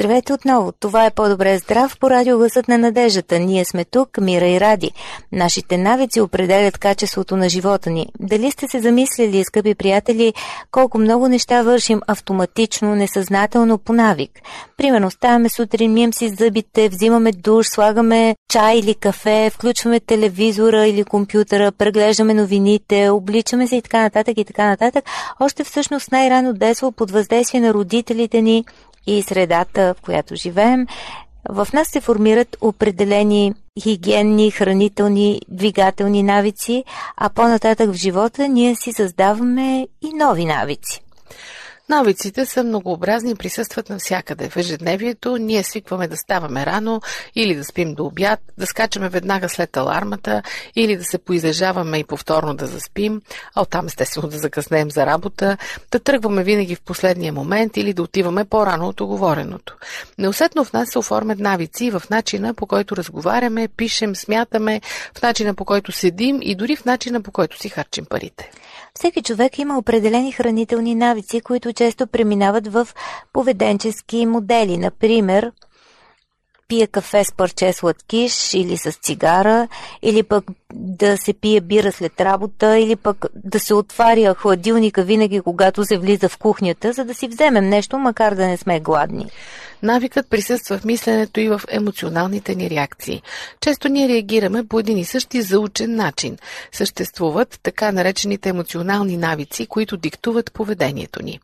Здравейте 0.03 0.33
отново! 0.33 0.71
Това 0.71 1.05
е 1.05 1.11
по-добре 1.11 1.57
здрав 1.57 1.97
по 1.99 2.09
радиогласът 2.09 2.67
на 2.67 2.77
надеждата. 2.77 3.39
Ние 3.39 3.65
сме 3.65 3.85
тук, 3.85 4.17
Мира 4.21 4.47
и 4.47 4.59
Ради. 4.59 4.91
Нашите 5.31 5.77
навици 5.77 6.21
определят 6.21 6.77
качеството 6.77 7.37
на 7.37 7.49
живота 7.49 7.89
ни. 7.89 8.07
Дали 8.19 8.51
сте 8.51 8.67
се 8.67 8.79
замислили, 8.79 9.43
скъпи 9.43 9.75
приятели, 9.75 10.33
колко 10.71 10.97
много 10.97 11.27
неща 11.27 11.61
вършим 11.61 12.01
автоматично, 12.07 12.95
несъзнателно 12.95 13.77
по 13.77 13.93
навик? 13.93 14.31
Примерно, 14.77 15.11
ставаме 15.11 15.49
сутрин, 15.49 15.93
мием 15.93 16.13
си 16.13 16.29
зъбите, 16.29 16.89
взимаме 16.89 17.31
душ, 17.31 17.67
слагаме 17.67 18.35
чай 18.49 18.77
или 18.77 18.95
кафе, 18.95 19.51
включваме 19.53 19.99
телевизора 19.99 20.87
или 20.87 21.03
компютъра, 21.03 21.71
преглеждаме 21.71 22.33
новините, 22.33 23.09
обличаме 23.09 23.67
се 23.67 23.75
и 23.75 23.81
така 23.81 24.01
нататък 24.01 24.37
и 24.37 24.45
така 24.45 24.65
нататък. 24.65 25.05
Още 25.39 25.63
всъщност 25.63 26.11
най-рано 26.11 26.53
детство 26.53 26.91
под 26.91 27.11
въздействие 27.11 27.61
на 27.61 27.73
родителите 27.73 28.41
ни 28.41 28.65
и 29.07 29.21
средата, 29.21 29.95
в 29.97 30.01
която 30.01 30.35
живеем, 30.35 30.87
в 31.49 31.67
нас 31.73 31.87
се 31.87 32.01
формират 32.01 32.57
определени 32.61 33.53
хигиенни, 33.83 34.51
хранителни, 34.51 35.41
двигателни 35.47 36.23
навици, 36.23 36.83
а 37.17 37.29
по-нататък 37.29 37.89
в 37.89 37.93
живота 37.93 38.47
ние 38.47 38.75
си 38.75 38.93
създаваме 38.93 39.87
и 40.01 40.13
нови 40.13 40.45
навици. 40.45 41.01
Навиците 41.93 42.45
са 42.45 42.63
многообразни 42.63 43.31
и 43.31 43.35
присъстват 43.35 43.89
навсякъде. 43.89 44.49
В 44.49 44.57
ежедневието 44.57 45.37
ние 45.37 45.63
свикваме 45.63 46.07
да 46.07 46.17
ставаме 46.17 46.65
рано 46.65 47.01
или 47.35 47.55
да 47.55 47.63
спим 47.63 47.93
до 47.93 48.05
обяд, 48.05 48.39
да 48.57 48.65
скачаме 48.65 49.09
веднага 49.09 49.49
след 49.49 49.77
алармата 49.77 50.41
или 50.75 50.97
да 50.97 51.03
се 51.03 51.17
поизлежаваме 51.17 51.97
и 51.97 52.03
повторно 52.03 52.53
да 52.53 52.65
заспим, 52.65 53.21
а 53.55 53.61
оттам 53.61 53.85
естествено 53.85 54.27
да 54.27 54.37
закъснеем 54.37 54.91
за 54.91 55.05
работа, 55.05 55.57
да 55.91 55.99
тръгваме 55.99 56.43
винаги 56.43 56.75
в 56.75 56.81
последния 56.81 57.33
момент 57.33 57.77
или 57.77 57.93
да 57.93 58.03
отиваме 58.03 58.45
по-рано 58.45 58.87
от 58.87 59.01
оговореното. 59.01 59.75
Неусетно 60.17 60.65
в 60.65 60.73
нас 60.73 60.89
се 60.89 60.99
оформят 60.99 61.39
навици 61.39 61.91
в 61.91 62.03
начина 62.09 62.53
по 62.53 62.67
който 62.67 62.97
разговаряме, 62.97 63.67
пишем, 63.67 64.15
смятаме, 64.15 64.81
в 65.17 65.21
начина 65.21 65.53
по 65.53 65.65
който 65.65 65.91
седим 65.91 66.39
и 66.41 66.55
дори 66.55 66.75
в 66.75 66.85
начина 66.85 67.21
по 67.21 67.31
който 67.31 67.59
си 67.59 67.69
харчим 67.69 68.05
парите. 68.05 68.51
Всеки 68.95 69.21
човек 69.21 69.57
има 69.57 69.77
определени 69.77 70.31
хранителни 70.31 70.95
навици, 70.95 71.41
които 71.41 71.73
често 71.83 72.07
преминават 72.07 72.67
в 72.67 72.87
поведенчески 73.33 74.25
модели. 74.25 74.77
Например, 74.77 75.51
пие 76.67 76.87
кафе 76.87 77.23
с 77.23 77.31
парче 77.31 77.73
сладкиш 77.73 78.53
или 78.53 78.77
с 78.77 78.91
цигара, 78.91 79.67
или 80.01 80.23
пък 80.23 80.45
да 80.73 81.17
се 81.17 81.33
пие 81.33 81.61
бира 81.61 81.91
след 81.91 82.21
работа, 82.21 82.79
или 82.79 82.95
пък 82.95 83.25
да 83.35 83.59
се 83.59 83.73
отваря 83.73 84.35
хладилника 84.35 85.03
винаги, 85.03 85.41
когато 85.41 85.85
се 85.85 85.97
влиза 85.97 86.29
в 86.29 86.37
кухнята, 86.37 86.93
за 86.93 87.05
да 87.05 87.13
си 87.13 87.27
вземем 87.27 87.69
нещо, 87.69 87.97
макар 87.97 88.35
да 88.35 88.47
не 88.47 88.57
сме 88.57 88.79
гладни. 88.79 89.29
Навикът 89.83 90.29
присъства 90.29 90.77
в 90.77 90.85
мисленето 90.85 91.39
и 91.39 91.49
в 91.49 91.61
емоционалните 91.69 92.55
ни 92.55 92.69
реакции. 92.69 93.21
Често 93.61 93.89
ние 93.89 94.07
реагираме 94.07 94.67
по 94.67 94.79
един 94.79 94.97
и 94.97 95.05
същи 95.05 95.41
заучен 95.41 95.95
начин. 95.95 96.37
Съществуват 96.71 97.59
така 97.63 97.91
наречените 97.91 98.49
емоционални 98.49 99.17
навици, 99.17 99.65
които 99.65 99.97
диктуват 99.97 100.53
поведението 100.53 101.23
ни. 101.23 101.39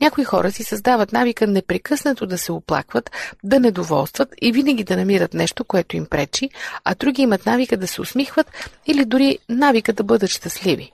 Някои 0.00 0.24
хора 0.24 0.52
си 0.52 0.64
създават 0.64 1.12
навика 1.12 1.46
непрекъснато 1.46 2.26
да 2.26 2.38
се 2.38 2.52
оплакват, 2.52 3.10
да 3.44 3.60
недоволстват 3.60 4.28
и 4.42 4.52
винаги 4.52 4.84
да 4.84 4.96
намират 4.96 5.34
нещо, 5.34 5.64
което 5.64 5.96
им 5.96 6.06
пречи, 6.06 6.50
а 6.84 6.94
други 6.94 7.22
имат 7.22 7.46
навика 7.46 7.76
да 7.76 7.86
се 7.86 8.00
усмихват 8.00 8.50
или 8.86 9.04
дори 9.04 9.38
навика 9.48 9.92
да 9.92 10.04
бъдат 10.04 10.30
щастливи. 10.30 10.92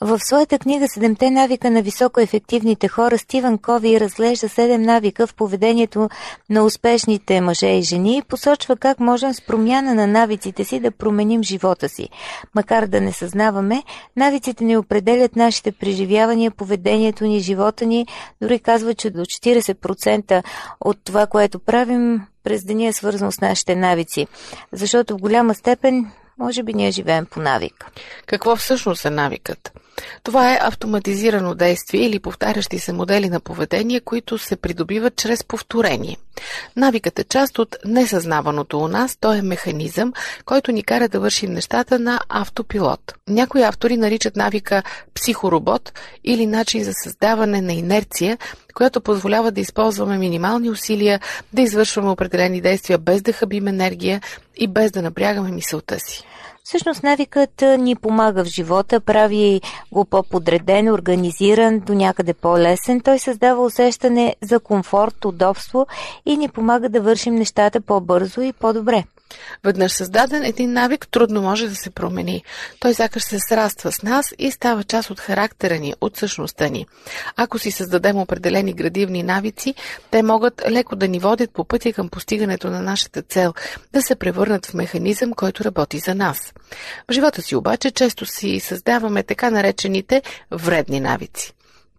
В 0.00 0.18
своята 0.20 0.58
книга 0.58 0.88
Седемте 0.88 1.30
навика 1.30 1.70
на 1.70 1.82
високоефективните 1.82 2.88
хора 2.88 3.18
Стивън 3.18 3.58
Кови 3.58 4.00
разглежда 4.00 4.48
седем 4.48 4.82
навика 4.82 5.26
в 5.26 5.34
поведението 5.34 6.08
на 6.50 6.64
успешните 6.64 7.40
мъже 7.40 7.66
и 7.66 7.82
жени 7.82 8.16
и 8.16 8.22
посочва 8.22 8.76
как 8.76 9.00
можем 9.00 9.34
с 9.34 9.40
промяна 9.40 9.94
на 9.94 10.06
навиците 10.06 10.64
си 10.64 10.80
да 10.80 10.90
променим 10.90 11.42
живота 11.42 11.88
си. 11.88 12.08
Макар 12.54 12.86
да 12.86 13.00
не 13.00 13.12
съзнаваме, 13.12 13.82
навиците 14.16 14.64
ни 14.64 14.76
определят 14.76 15.36
нашите 15.36 15.72
преживявания, 15.72 16.50
поведението 16.50 17.24
ни, 17.24 17.40
живота 17.40 17.86
ни, 17.86 18.06
дори 18.42 18.58
казва, 18.58 18.94
че 18.94 19.10
до 19.10 19.20
40% 19.20 20.42
от 20.80 20.98
това, 21.04 21.26
което 21.26 21.58
правим 21.58 22.20
през 22.44 22.64
деня 22.64 22.86
е 22.86 22.92
свързано 22.92 23.32
с 23.32 23.40
нашите 23.40 23.76
навици. 23.76 24.26
Защото 24.72 25.14
в 25.14 25.20
голяма 25.20 25.54
степен 25.54 26.10
може 26.38 26.62
би 26.62 26.74
ние 26.74 26.90
живеем 26.90 27.26
по 27.26 27.40
навик. 27.40 27.84
Какво 28.26 28.56
всъщност 28.56 29.04
е 29.04 29.10
навикът? 29.10 29.80
Това 30.22 30.52
е 30.52 30.58
автоматизирано 30.62 31.54
действие 31.54 32.06
или 32.06 32.18
повтарящи 32.18 32.78
се 32.78 32.92
модели 32.92 33.28
на 33.28 33.40
поведение, 33.40 34.00
които 34.00 34.38
се 34.38 34.56
придобиват 34.56 35.16
чрез 35.16 35.44
повторение. 35.44 36.16
Навикът 36.76 37.18
е 37.18 37.24
част 37.24 37.58
от 37.58 37.76
несъзнаваното 37.84 38.78
у 38.78 38.88
нас, 38.88 39.16
той 39.20 39.36
е 39.38 39.42
механизъм, 39.42 40.12
който 40.44 40.72
ни 40.72 40.82
кара 40.82 41.08
да 41.08 41.20
вършим 41.20 41.52
нещата 41.52 41.98
на 41.98 42.20
автопилот. 42.28 43.14
Някои 43.28 43.62
автори 43.62 43.96
наричат 43.96 44.36
навика 44.36 44.82
психоробот 45.14 45.92
или 46.24 46.46
начин 46.46 46.84
за 46.84 46.92
създаване 46.92 47.60
на 47.60 47.72
инерция, 47.72 48.38
която 48.74 49.00
позволява 49.00 49.52
да 49.52 49.60
използваме 49.60 50.18
минимални 50.18 50.70
усилия, 50.70 51.20
да 51.52 51.62
извършваме 51.62 52.10
определени 52.10 52.60
действия 52.60 52.98
без 52.98 53.22
да 53.22 53.32
хабим 53.32 53.68
енергия 53.68 54.22
и 54.56 54.66
без 54.66 54.90
да 54.90 55.02
напрягаме 55.02 55.50
мисълта 55.50 55.98
си. 55.98 56.24
Всъщност 56.68 57.02
навикът 57.02 57.62
ни 57.78 57.96
помага 57.96 58.44
в 58.44 58.48
живота, 58.48 59.00
прави 59.00 59.60
го 59.92 60.04
по-подреден, 60.04 60.88
организиран, 60.88 61.78
до 61.78 61.94
някъде 61.94 62.34
по-лесен. 62.34 63.00
Той 63.00 63.18
създава 63.18 63.64
усещане 63.64 64.36
за 64.42 64.60
комфорт, 64.60 65.24
удобство 65.24 65.86
и 66.26 66.36
ни 66.36 66.48
помага 66.48 66.88
да 66.88 67.00
вършим 67.00 67.34
нещата 67.34 67.80
по-бързо 67.80 68.40
и 68.40 68.52
по-добре. 68.52 69.04
Веднъж 69.64 69.92
създаден 69.92 70.44
един 70.44 70.72
навик 70.72 71.08
трудно 71.08 71.42
може 71.42 71.68
да 71.68 71.74
се 71.74 71.90
промени. 71.90 72.44
Той 72.80 72.94
сякаш 72.94 73.22
се 73.22 73.38
сраства 73.38 73.92
с 73.92 74.02
нас 74.02 74.34
и 74.38 74.50
става 74.50 74.84
част 74.84 75.10
от 75.10 75.20
характера 75.20 75.78
ни, 75.78 75.94
от 76.00 76.16
същността 76.16 76.68
ни. 76.68 76.86
Ако 77.36 77.58
си 77.58 77.70
създадем 77.70 78.16
определени 78.16 78.72
градивни 78.72 79.22
навици, 79.22 79.74
те 80.10 80.22
могат 80.22 80.62
леко 80.70 80.96
да 80.96 81.08
ни 81.08 81.18
водят 81.18 81.50
по 81.50 81.64
пътя 81.64 81.92
към 81.92 82.08
постигането 82.08 82.70
на 82.70 82.82
нашата 82.82 83.22
цел, 83.22 83.54
да 83.92 84.02
се 84.02 84.16
превърнат 84.16 84.66
в 84.66 84.74
механизъм, 84.74 85.32
който 85.32 85.64
работи 85.64 85.98
за 85.98 86.14
нас. 86.14 86.52
В 87.10 87.12
живота 87.12 87.42
си 87.42 87.56
обаче 87.56 87.90
често 87.90 88.26
си 88.26 88.60
създаваме 88.60 89.22
така 89.22 89.50
наречените 89.50 90.22
вредни 90.50 91.00
навици 91.00 91.55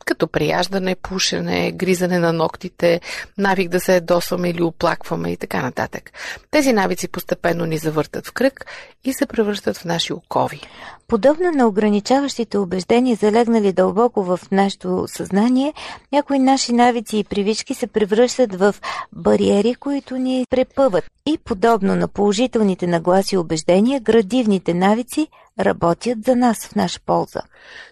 като 0.08 0.28
прияждане, 0.28 0.96
пушене, 0.96 1.72
гризане 1.72 2.20
на 2.20 2.34
ногтите, 2.34 3.02
навик 3.38 3.70
да 3.70 3.80
се 3.80 3.96
едосваме 3.96 4.50
или 4.50 4.64
оплакваме 4.64 5.32
и 5.32 5.38
така 5.38 5.62
нататък. 5.62 6.12
Тези 6.52 6.74
навици 6.74 7.08
постепенно 7.08 7.66
ни 7.66 7.78
завъртат 7.78 8.28
в 8.28 8.32
кръг 8.32 8.66
и 9.04 9.14
се 9.14 9.26
превръщат 9.26 9.78
в 9.78 9.86
наши 9.86 10.14
окови. 10.14 10.62
Подобно 11.08 11.52
на 11.52 11.68
ограничаващите 11.68 12.58
убеждения, 12.58 13.16
залегнали 13.16 13.74
дълбоко 13.74 14.24
в 14.24 14.40
нашето 14.52 15.06
съзнание, 15.08 15.74
някои 16.12 16.40
наши 16.40 16.74
навици 16.74 17.18
и 17.18 17.24
привички 17.24 17.74
се 17.74 17.88
превръщат 17.88 18.56
в 18.56 18.76
бариери, 19.14 19.76
които 19.76 20.18
ни 20.18 20.46
препъват. 20.50 21.04
И 21.26 21.38
подобно 21.38 21.96
на 21.96 22.08
положителните 22.08 22.88
нагласи 22.88 23.36
и 23.36 23.38
убеждения, 23.38 24.00
градивните 24.00 24.74
навици 24.74 25.28
работят 25.60 26.26
за 26.26 26.36
нас 26.36 26.68
в 26.68 26.76
наша 26.76 27.00
полза. 27.06 27.42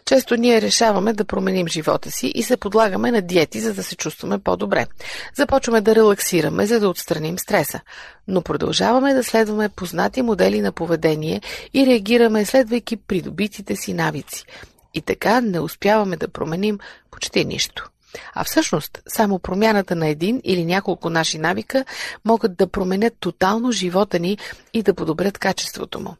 Често 0.06 0.36
ние 0.36 0.62
решаваме 0.62 1.14
да 1.14 1.26
променим 1.26 1.68
живота 1.68 2.12
си 2.12 2.28
и 2.36 2.44
се 2.44 2.58
подлагаме 2.58 3.12
на 3.12 3.22
диети, 3.22 3.60
за 3.60 3.74
да 3.74 3.84
се 3.84 3.96
чувстваме 3.96 4.40
по-добре. 4.40 4.88
Започваме 5.36 5.82
да 5.82 5.96
релаксираме, 5.96 6.66
за 6.66 6.80
да 6.80 6.90
отстраним 6.90 7.40
стреса. 7.40 7.80
Но 8.28 8.42
продължаваме 8.42 9.14
да 9.14 9.24
следваме 9.24 9.70
познати 9.70 10.22
модели 10.22 10.62
на 10.62 10.72
поведение 10.72 11.42
и 11.74 11.86
реагираме 11.86 12.46
следвайки 12.46 12.98
придобитите 12.98 13.76
си 13.76 13.94
навици. 13.94 14.46
И 14.94 15.02
така 15.02 15.42
не 15.42 15.60
успяваме 15.60 16.18
да 16.18 16.28
променим 16.28 16.80
почти 17.12 17.46
нищо. 17.46 17.90
А 18.34 18.44
всъщност, 18.44 19.02
само 19.08 19.40
промяната 19.40 19.96
на 19.96 20.08
един 20.08 20.42
или 20.44 20.66
няколко 20.66 21.10
наши 21.10 21.38
навика 21.38 21.86
могат 22.26 22.56
да 22.56 22.68
променят 22.68 23.14
тотално 23.20 23.72
живота 23.72 24.20
ни 24.20 24.38
и 24.74 24.84
да 24.84 24.94
подобрят 24.94 25.38
качеството 25.38 26.00
му. 26.00 26.16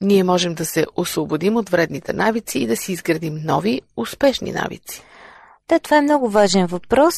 Ние 0.00 0.24
можем 0.24 0.54
да 0.54 0.64
се 0.64 0.86
освободим 0.96 1.56
от 1.56 1.68
вредните 1.68 2.12
навици 2.12 2.58
и 2.58 2.66
да 2.66 2.76
си 2.76 2.92
изградим 2.92 3.40
нови, 3.44 3.80
успешни 3.96 4.52
навици. 4.52 5.02
Да, 5.68 5.78
това 5.78 5.96
е 5.96 6.02
много 6.02 6.30
важен 6.30 6.66
въпрос. 6.66 7.14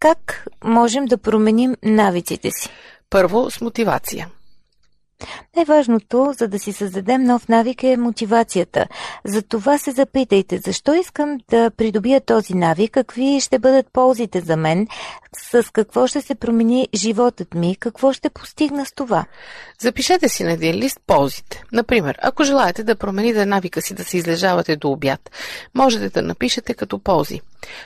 Как 0.00 0.46
можем 0.64 1.04
да 1.04 1.18
променим 1.18 1.76
навиците 1.82 2.50
си? 2.50 2.68
Първо 3.10 3.50
с 3.50 3.60
мотивация. 3.60 4.28
Най-важното, 5.56 6.32
за 6.38 6.48
да 6.48 6.58
си 6.58 6.72
създадем 6.72 7.22
нов 7.22 7.48
навик 7.48 7.82
е 7.82 7.96
мотивацията. 7.96 8.86
За 9.24 9.42
това 9.42 9.78
се 9.78 9.90
запитайте, 9.90 10.58
защо 10.58 10.94
искам 10.94 11.38
да 11.50 11.70
придобия 11.70 12.20
този 12.20 12.54
навик, 12.54 12.90
какви 12.90 13.40
ще 13.40 13.58
бъдат 13.58 13.86
ползите 13.92 14.40
за 14.40 14.56
мен, 14.56 14.86
с 15.50 15.72
какво 15.72 16.06
ще 16.06 16.20
се 16.20 16.34
промени 16.34 16.88
животът 16.94 17.54
ми, 17.54 17.76
какво 17.76 18.12
ще 18.12 18.30
постигна 18.30 18.86
с 18.86 18.92
това. 18.92 19.24
Запишете 19.80 20.28
си 20.28 20.44
на 20.44 20.52
един 20.52 20.74
лист 20.74 21.00
ползите. 21.06 21.62
Например, 21.72 22.18
ако 22.22 22.44
желаете 22.44 22.84
да 22.84 22.96
промените 22.96 23.46
навика 23.46 23.82
си 23.82 23.94
да 23.94 24.04
се 24.04 24.16
излежавате 24.16 24.76
до 24.76 24.90
обяд, 24.90 25.30
можете 25.74 26.08
да 26.08 26.22
напишете 26.22 26.74
като 26.74 26.98
ползи. 26.98 27.40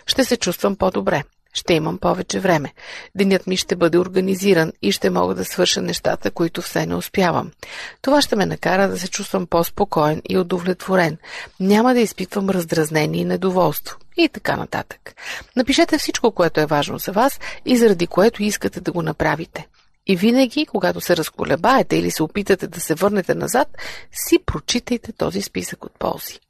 Ще 0.06 0.24
се 0.24 0.36
чувствам 0.36 0.76
по-добре. 0.76 1.22
Ще 1.54 1.74
имам 1.74 1.98
повече 1.98 2.40
време. 2.40 2.72
Денят 3.14 3.46
ми 3.46 3.56
ще 3.56 3.76
бъде 3.76 3.98
организиран 3.98 4.72
и 4.82 4.92
ще 4.92 5.10
мога 5.10 5.34
да 5.34 5.44
свърша 5.44 5.82
нещата, 5.82 6.30
които 6.30 6.62
все 6.62 6.86
не 6.86 6.94
успявам. 6.94 7.50
Това 8.02 8.22
ще 8.22 8.36
ме 8.36 8.46
накара 8.46 8.88
да 8.88 8.98
се 8.98 9.08
чувствам 9.08 9.46
по-спокоен 9.46 10.22
и 10.28 10.38
удовлетворен. 10.38 11.18
Няма 11.60 11.94
да 11.94 12.00
изпитвам 12.00 12.50
раздразнение 12.50 13.20
и 13.20 13.24
недоволство. 13.24 13.96
И 14.16 14.28
така 14.28 14.56
нататък. 14.56 15.14
Напишете 15.56 15.98
всичко, 15.98 16.32
което 16.32 16.60
е 16.60 16.66
важно 16.66 16.98
за 16.98 17.12
вас 17.12 17.40
и 17.64 17.76
заради 17.76 18.06
което 18.06 18.42
искате 18.42 18.80
да 18.80 18.92
го 18.92 19.02
направите. 19.02 19.66
И 20.06 20.16
винаги, 20.16 20.66
когато 20.66 21.00
се 21.00 21.16
разколебаете 21.16 21.96
или 21.96 22.10
се 22.10 22.22
опитате 22.22 22.66
да 22.66 22.80
се 22.80 22.94
върнете 22.94 23.34
назад, 23.34 23.68
си 24.12 24.38
прочитайте 24.46 25.12
този 25.12 25.42
списък 25.42 25.84
от 25.84 25.92
ползи. 25.98 26.40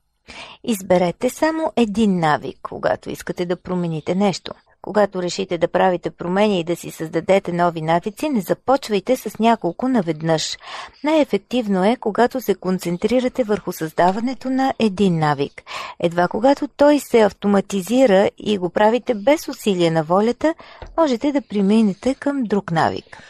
Изберете 0.64 1.30
само 1.30 1.72
един 1.76 2.18
навик, 2.18 2.58
когато 2.62 3.10
искате 3.10 3.46
да 3.46 3.56
промените 3.56 4.14
нещо. 4.14 4.54
Когато 4.82 5.22
решите 5.22 5.58
да 5.58 5.68
правите 5.68 6.10
промени 6.10 6.60
и 6.60 6.64
да 6.64 6.76
си 6.76 6.90
създадете 6.90 7.52
нови 7.52 7.82
навици, 7.82 8.28
не 8.28 8.40
започвайте 8.40 9.16
с 9.16 9.38
няколко 9.38 9.88
наведнъж. 9.88 10.58
Най-ефективно 11.04 11.84
е, 11.84 11.96
когато 11.96 12.40
се 12.40 12.54
концентрирате 12.54 13.44
върху 13.44 13.72
създаването 13.72 14.50
на 14.50 14.74
един 14.78 15.18
навик. 15.18 15.62
Едва 16.00 16.28
когато 16.28 16.68
той 16.68 16.98
се 16.98 17.20
автоматизира 17.20 18.30
и 18.38 18.58
го 18.58 18.70
правите 18.70 19.14
без 19.14 19.48
усилие 19.48 19.90
на 19.90 20.02
волята, 20.02 20.54
можете 20.98 21.32
да 21.32 21.42
преминете 21.42 22.14
към 22.14 22.42
друг 22.42 22.70
навик. 22.70 23.22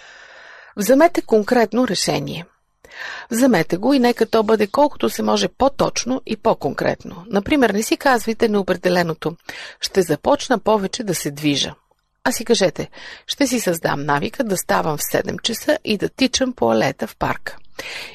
Вземете 0.76 1.22
конкретно 1.22 1.88
решение– 1.88 2.44
Вземете 3.30 3.76
го 3.76 3.94
и 3.94 3.98
нека 3.98 4.26
то 4.26 4.42
бъде 4.42 4.66
колкото 4.66 5.10
се 5.10 5.22
може 5.22 5.48
по-точно 5.48 6.22
и 6.26 6.36
по-конкретно. 6.36 7.24
Например, 7.26 7.70
не 7.70 7.82
си 7.82 7.96
казвайте 7.96 8.48
неопределеното 8.48 9.36
«Ще 9.80 10.02
започна 10.02 10.58
повече 10.58 11.04
да 11.04 11.14
се 11.14 11.30
движа». 11.30 11.74
А 12.24 12.32
си 12.32 12.44
кажете 12.44 12.90
«Ще 13.26 13.46
си 13.46 13.60
създам 13.60 14.04
навика 14.04 14.44
да 14.44 14.56
ставам 14.56 14.96
в 14.96 15.00
7 15.00 15.42
часа 15.42 15.78
и 15.84 15.96
да 15.96 16.08
тичам 16.08 16.52
по 16.52 16.72
алета 16.72 17.06
в 17.06 17.16
парка». 17.16 17.56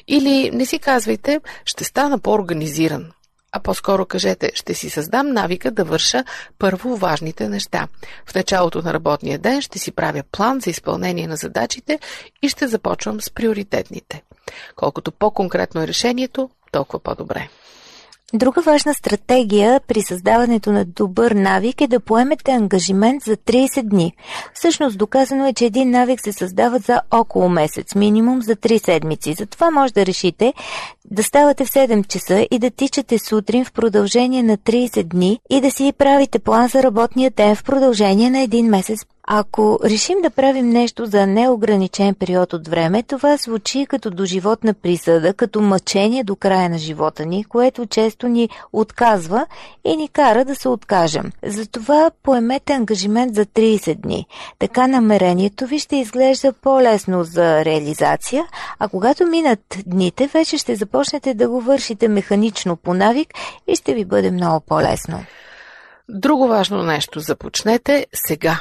Или 0.08 0.50
не 0.50 0.66
си 0.66 0.78
казвайте 0.78 1.40
«Ще 1.64 1.84
стана 1.84 2.18
по-организиран» 2.18 3.10
а 3.54 3.60
по-скоро 3.60 4.06
кажете, 4.06 4.50
ще 4.54 4.74
си 4.74 4.90
създам 4.90 5.32
навика 5.32 5.70
да 5.70 5.84
върша 5.84 6.24
първо 6.58 6.96
важните 6.96 7.48
неща. 7.48 7.88
В 8.26 8.34
началото 8.34 8.82
на 8.82 8.94
работния 8.94 9.38
ден 9.38 9.62
ще 9.62 9.78
си 9.78 9.92
правя 9.92 10.22
план 10.32 10.60
за 10.60 10.70
изпълнение 10.70 11.26
на 11.26 11.36
задачите 11.36 11.98
и 12.42 12.48
ще 12.48 12.68
започвам 12.68 13.20
с 13.20 13.30
приоритетните. 13.30 14.22
Колкото 14.76 15.12
по-конкретно 15.12 15.82
е 15.82 15.86
решението, 15.86 16.50
толкова 16.72 16.98
по-добре. 16.98 17.48
Друга 18.36 18.62
важна 18.62 18.94
стратегия 18.94 19.80
при 19.88 20.02
създаването 20.02 20.72
на 20.72 20.84
добър 20.84 21.30
навик 21.30 21.80
е 21.80 21.86
да 21.86 22.00
поемете 22.00 22.50
ангажимент 22.52 23.22
за 23.22 23.36
30 23.36 23.82
дни. 23.82 24.12
Всъщност 24.54 24.98
доказано 24.98 25.46
е, 25.46 25.52
че 25.52 25.64
един 25.64 25.90
навик 25.90 26.20
се 26.20 26.32
създава 26.32 26.78
за 26.78 27.00
около 27.10 27.48
месец, 27.48 27.94
минимум 27.94 28.42
за 28.42 28.56
3 28.56 28.84
седмици. 28.84 29.34
Затова 29.34 29.70
може 29.70 29.94
да 29.94 30.06
решите 30.06 30.52
да 31.10 31.22
ставате 31.22 31.64
в 31.64 31.68
7 31.68 32.06
часа 32.06 32.46
и 32.50 32.58
да 32.58 32.70
тичате 32.70 33.18
сутрин 33.18 33.64
в 33.64 33.72
продължение 33.72 34.42
на 34.42 34.58
30 34.58 35.02
дни 35.02 35.40
и 35.50 35.60
да 35.60 35.70
си 35.70 35.92
правите 35.98 36.38
план 36.38 36.68
за 36.68 36.82
работния 36.82 37.30
ден 37.30 37.56
в 37.56 37.64
продължение 37.64 38.30
на 38.30 38.40
един 38.40 38.66
месец 38.66 39.04
ако 39.26 39.78
решим 39.84 40.18
да 40.22 40.30
правим 40.30 40.68
нещо 40.68 41.06
за 41.06 41.26
неограничен 41.26 42.14
период 42.14 42.52
от 42.52 42.68
време, 42.68 43.02
това 43.02 43.36
звучи 43.36 43.86
като 43.86 44.10
доживотна 44.10 44.74
присъда, 44.74 45.34
като 45.34 45.60
мъчение 45.60 46.24
до 46.24 46.36
края 46.36 46.70
на 46.70 46.78
живота 46.78 47.26
ни, 47.26 47.44
което 47.44 47.86
често 47.86 48.28
ни 48.28 48.48
отказва 48.72 49.46
и 49.84 49.96
ни 49.96 50.08
кара 50.08 50.44
да 50.44 50.54
се 50.54 50.68
откажем. 50.68 51.32
Затова 51.46 52.10
поемете 52.22 52.72
ангажимент 52.72 53.34
за 53.34 53.46
30 53.46 53.94
дни. 53.94 54.26
Така 54.58 54.86
намерението 54.86 55.66
ви 55.66 55.78
ще 55.78 55.96
изглежда 55.96 56.52
по-лесно 56.52 57.24
за 57.24 57.64
реализация, 57.64 58.44
а 58.78 58.88
когато 58.88 59.26
минат 59.26 59.78
дните, 59.86 60.26
вече 60.26 60.58
ще 60.58 60.76
започнете 60.76 61.34
да 61.34 61.48
го 61.48 61.60
вършите 61.60 62.08
механично 62.08 62.76
по 62.76 62.94
навик 62.94 63.28
и 63.66 63.76
ще 63.76 63.94
ви 63.94 64.04
бъде 64.04 64.30
много 64.30 64.60
по-лесно. 64.60 65.24
Друго 66.08 66.48
важно 66.48 66.82
нещо 66.82 67.20
започнете 67.20 68.06
сега. 68.14 68.60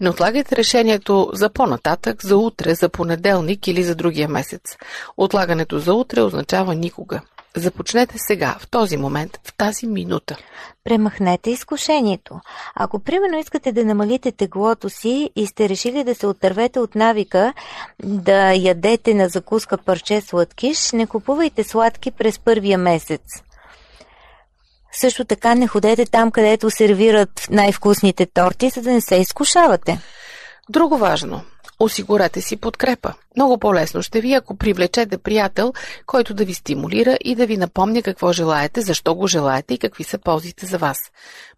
Не 0.00 0.10
отлагайте 0.10 0.56
решението 0.56 1.30
за 1.32 1.50
по-нататък, 1.50 2.24
за 2.24 2.36
утре, 2.36 2.74
за 2.74 2.88
понеделник 2.88 3.68
или 3.68 3.82
за 3.82 3.94
другия 3.94 4.28
месец. 4.28 4.76
Отлагането 5.16 5.78
за 5.78 5.94
утре 5.94 6.20
означава 6.20 6.74
никога. 6.74 7.20
Започнете 7.56 8.14
сега, 8.18 8.56
в 8.60 8.70
този 8.70 8.96
момент, 8.96 9.40
в 9.44 9.56
тази 9.56 9.86
минута. 9.86 10.36
Премахнете 10.84 11.50
изкушението. 11.50 12.40
Ако 12.74 12.98
примерно 12.98 13.38
искате 13.38 13.72
да 13.72 13.84
намалите 13.84 14.32
теглото 14.32 14.90
си 14.90 15.30
и 15.36 15.46
сте 15.46 15.68
решили 15.68 16.04
да 16.04 16.14
се 16.14 16.26
отървете 16.26 16.80
от 16.80 16.94
навика 16.94 17.52
да 18.04 18.52
ядете 18.52 19.14
на 19.14 19.28
закуска 19.28 19.78
парче 19.78 20.20
сладкиш, 20.20 20.92
не 20.92 21.06
купувайте 21.06 21.64
сладки 21.64 22.10
през 22.10 22.38
първия 22.38 22.78
месец. 22.78 23.22
Също 24.92 25.24
така 25.24 25.54
не 25.54 25.66
ходете 25.66 26.06
там, 26.06 26.30
където 26.30 26.70
сервират 26.70 27.46
най-вкусните 27.50 28.26
торти, 28.26 28.68
за 28.70 28.82
да 28.82 28.90
не 28.90 29.00
се 29.00 29.16
изкушавате. 29.16 30.00
Друго 30.70 30.98
важно. 30.98 31.40
Осигурете 31.80 32.40
си 32.40 32.56
подкрепа. 32.56 33.14
Много 33.36 33.58
по-лесно 33.58 34.02
ще 34.02 34.20
ви, 34.20 34.34
ако 34.34 34.56
привлечете 34.56 35.18
приятел, 35.18 35.72
който 36.06 36.34
да 36.34 36.44
ви 36.44 36.54
стимулира 36.54 37.18
и 37.24 37.34
да 37.34 37.46
ви 37.46 37.56
напомня 37.56 38.02
какво 38.02 38.32
желаете, 38.32 38.80
защо 38.80 39.14
го 39.14 39.26
желаете 39.26 39.74
и 39.74 39.78
какви 39.78 40.04
са 40.04 40.18
ползите 40.18 40.66
за 40.66 40.78
вас. 40.78 40.98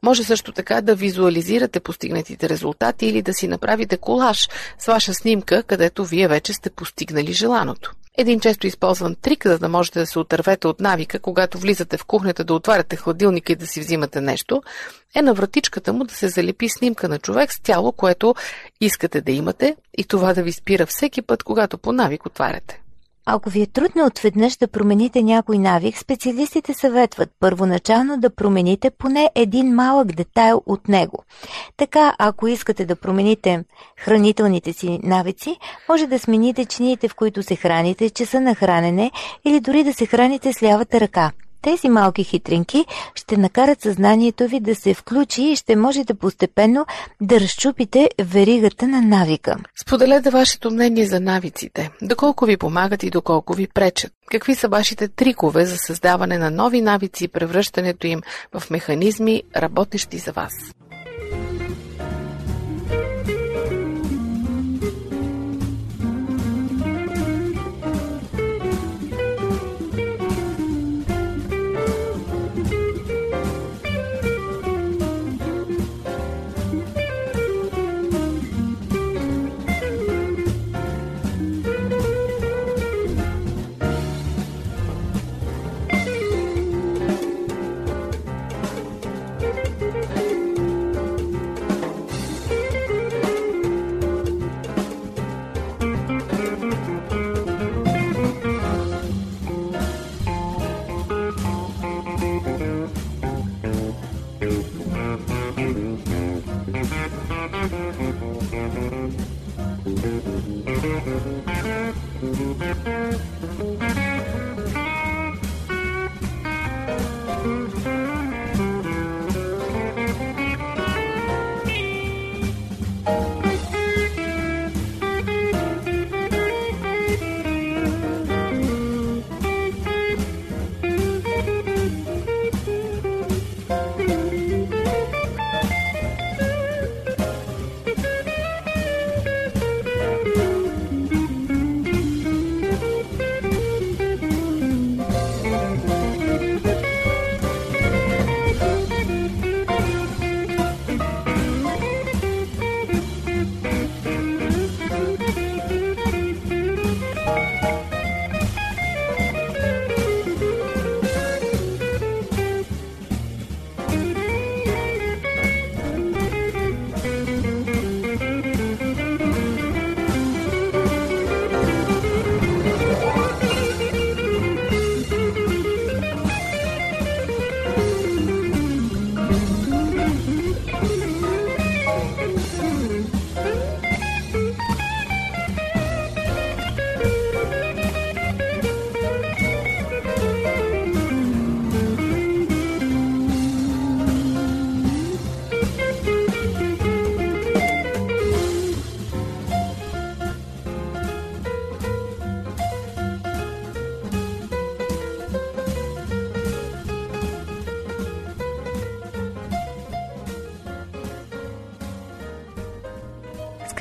Може 0.02 0.24
също 0.24 0.52
така 0.52 0.80
да 0.80 0.94
визуализирате 0.94 1.80
постигнатите 1.80 2.48
резултати 2.48 3.06
или 3.06 3.22
да 3.22 3.34
си 3.34 3.48
направите 3.48 3.96
колаж 3.96 4.48
с 4.78 4.86
ваша 4.86 5.14
снимка, 5.14 5.62
където 5.62 6.04
вие 6.04 6.28
вече 6.28 6.52
сте 6.52 6.70
постигнали 6.70 7.32
желаното. 7.32 7.92
Един 8.18 8.40
често 8.40 8.66
използван 8.66 9.14
трик, 9.14 9.46
за 9.46 9.59
да 9.59 9.68
можете 9.68 9.99
да 9.99 10.07
се 10.07 10.18
отървете 10.18 10.68
от 10.68 10.81
навика, 10.81 11.18
когато 11.18 11.59
влизате 11.59 11.96
в 11.96 12.05
кухнята 12.05 12.44
да 12.44 12.55
отваряте 12.55 12.96
хладилника 12.96 13.53
и 13.53 13.57
да 13.57 13.66
си 13.66 13.81
взимате 13.81 14.20
нещо, 14.20 14.62
е 15.14 15.23
на 15.23 15.35
вратичката 15.35 15.92
му 15.92 16.05
да 16.05 16.14
се 16.14 16.29
залепи 16.29 16.68
снимка 16.68 17.09
на 17.09 17.18
човек 17.18 17.53
с 17.53 17.61
тяло, 17.61 17.92
което 17.92 18.35
искате 18.81 19.20
да 19.20 19.33
имате 19.33 19.77
и 19.99 20.05
това 20.05 20.35
да 20.35 20.42
ви 20.42 20.53
спира 20.53 20.87
всеки 20.87 21.23
път, 21.23 21.42
когато 21.42 21.79
по 21.79 21.92
навик 21.92 22.27
отваряте. 22.27 22.81
Ако 23.26 23.50
ви 23.50 23.62
е 23.62 23.66
трудно 23.66 24.06
отведнъж 24.06 24.56
да 24.56 24.68
промените 24.68 25.22
някой 25.22 25.59
навик, 25.59 25.98
специалистите 25.98 26.74
съветват 26.74 27.30
първоначално 27.40 28.16
да 28.16 28.35
промените 28.35 28.90
поне 28.90 29.30
един 29.35 29.74
малък 29.74 30.12
детайл 30.12 30.62
от 30.66 30.88
него. 30.88 31.24
Така, 31.76 32.14
ако 32.18 32.48
искате 32.48 32.87
да 32.87 32.96
промените 32.96 33.64
хранителните 33.98 34.72
си 34.72 35.00
навици, 35.02 35.56
може 35.88 36.06
да 36.06 36.18
смените 36.18 36.64
чиниите, 36.64 37.09
в 37.09 37.14
които 37.14 37.42
се 37.42 37.56
храните, 37.56 38.11
часа 38.11 38.40
на 38.40 38.54
хранене 38.54 39.11
или 39.44 39.61
дори 39.61 39.85
да 39.85 39.94
се 39.94 40.06
храните 40.06 40.52
с 40.52 40.62
лявата 40.62 41.00
ръка– 41.00 41.33
тези 41.62 41.88
малки 41.88 42.25
хитринки 42.25 42.85
ще 43.14 43.37
накарат 43.37 43.81
съзнанието 43.81 44.49
ви 44.49 44.61
да 44.61 44.75
се 44.75 44.94
включи 44.94 45.42
и 45.42 45.57
ще 45.57 45.77
можете 45.77 46.14
постепенно 46.14 46.87
да 47.20 47.40
разчупите 47.40 48.11
веригата 48.23 48.88
на 48.88 49.03
навика. 49.03 49.57
Споделете 49.83 50.31
вашето 50.31 50.70
мнение 50.70 51.07
за 51.07 51.20
навиците. 51.20 51.90
Доколко 52.03 52.44
ви 52.44 52.57
помагат 52.57 53.03
и 53.03 53.11
доколко 53.11 53.55
ви 53.55 53.66
пречат. 53.75 54.12
Какви 54.31 54.55
са 54.55 54.68
вашите 54.68 55.09
трикове 55.09 55.66
за 55.66 55.77
създаване 55.77 56.38
на 56.38 56.51
нови 56.51 56.81
навици 56.81 57.25
и 57.25 57.29
превръщането 57.29 58.07
им 58.07 58.20
в 58.55 58.70
механизми, 58.70 59.42
работещи 59.57 60.18
за 60.18 60.33
вас? 60.33 60.53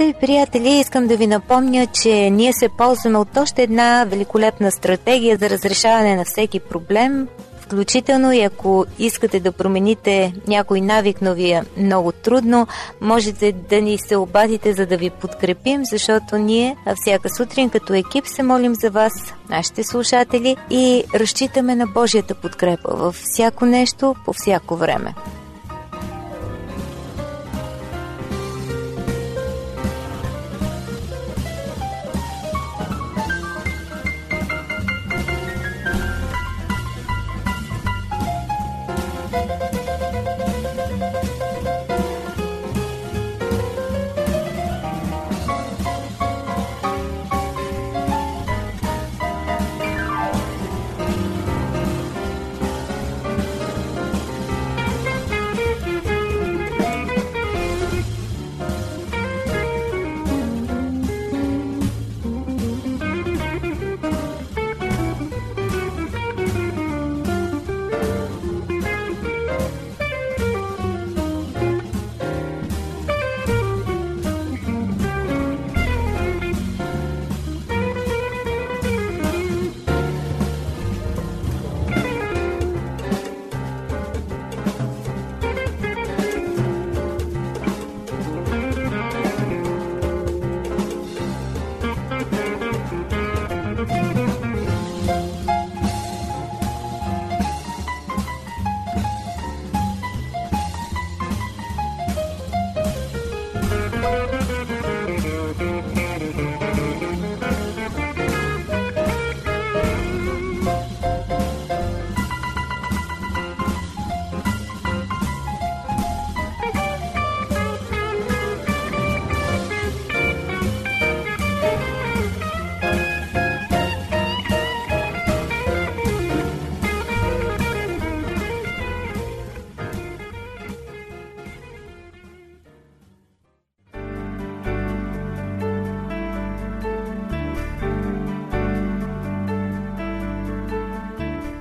Скъпи 0.09 0.25
приятели, 0.25 0.69
искам 0.69 1.07
да 1.07 1.17
ви 1.17 1.27
напомня, 1.27 1.87
че 1.87 2.29
ние 2.29 2.53
се 2.53 2.69
ползваме 2.69 3.17
от 3.17 3.37
още 3.37 3.63
една 3.63 4.05
великолепна 4.07 4.71
стратегия 4.71 5.37
за 5.37 5.49
разрешаване 5.49 6.15
на 6.15 6.25
всеки 6.25 6.59
проблем, 6.59 7.27
включително 7.61 8.31
и 8.31 8.41
ако 8.41 8.85
искате 8.99 9.39
да 9.39 9.51
промените 9.51 10.33
някой 10.47 10.81
навик, 10.81 11.21
но 11.21 11.33
ви 11.33 11.51
е 11.51 11.63
много 11.77 12.11
трудно, 12.11 12.67
можете 13.01 13.51
да 13.51 13.81
ни 13.81 13.97
се 13.97 14.15
обадите, 14.15 14.73
за 14.73 14.85
да 14.85 14.97
ви 14.97 15.09
подкрепим, 15.09 15.85
защото 15.85 16.37
ние 16.37 16.75
всяка 16.95 17.29
сутрин 17.29 17.69
като 17.69 17.93
екип 17.93 18.27
се 18.27 18.43
молим 18.43 18.75
за 18.75 18.89
вас, 18.89 19.13
нашите 19.49 19.83
слушатели, 19.83 20.57
и 20.69 21.03
разчитаме 21.15 21.75
на 21.75 21.87
Божията 21.87 22.35
подкрепа 22.35 22.89
във 22.95 23.15
всяко 23.15 23.65
нещо, 23.65 24.15
по 24.25 24.33
всяко 24.33 24.75
време. 24.75 25.13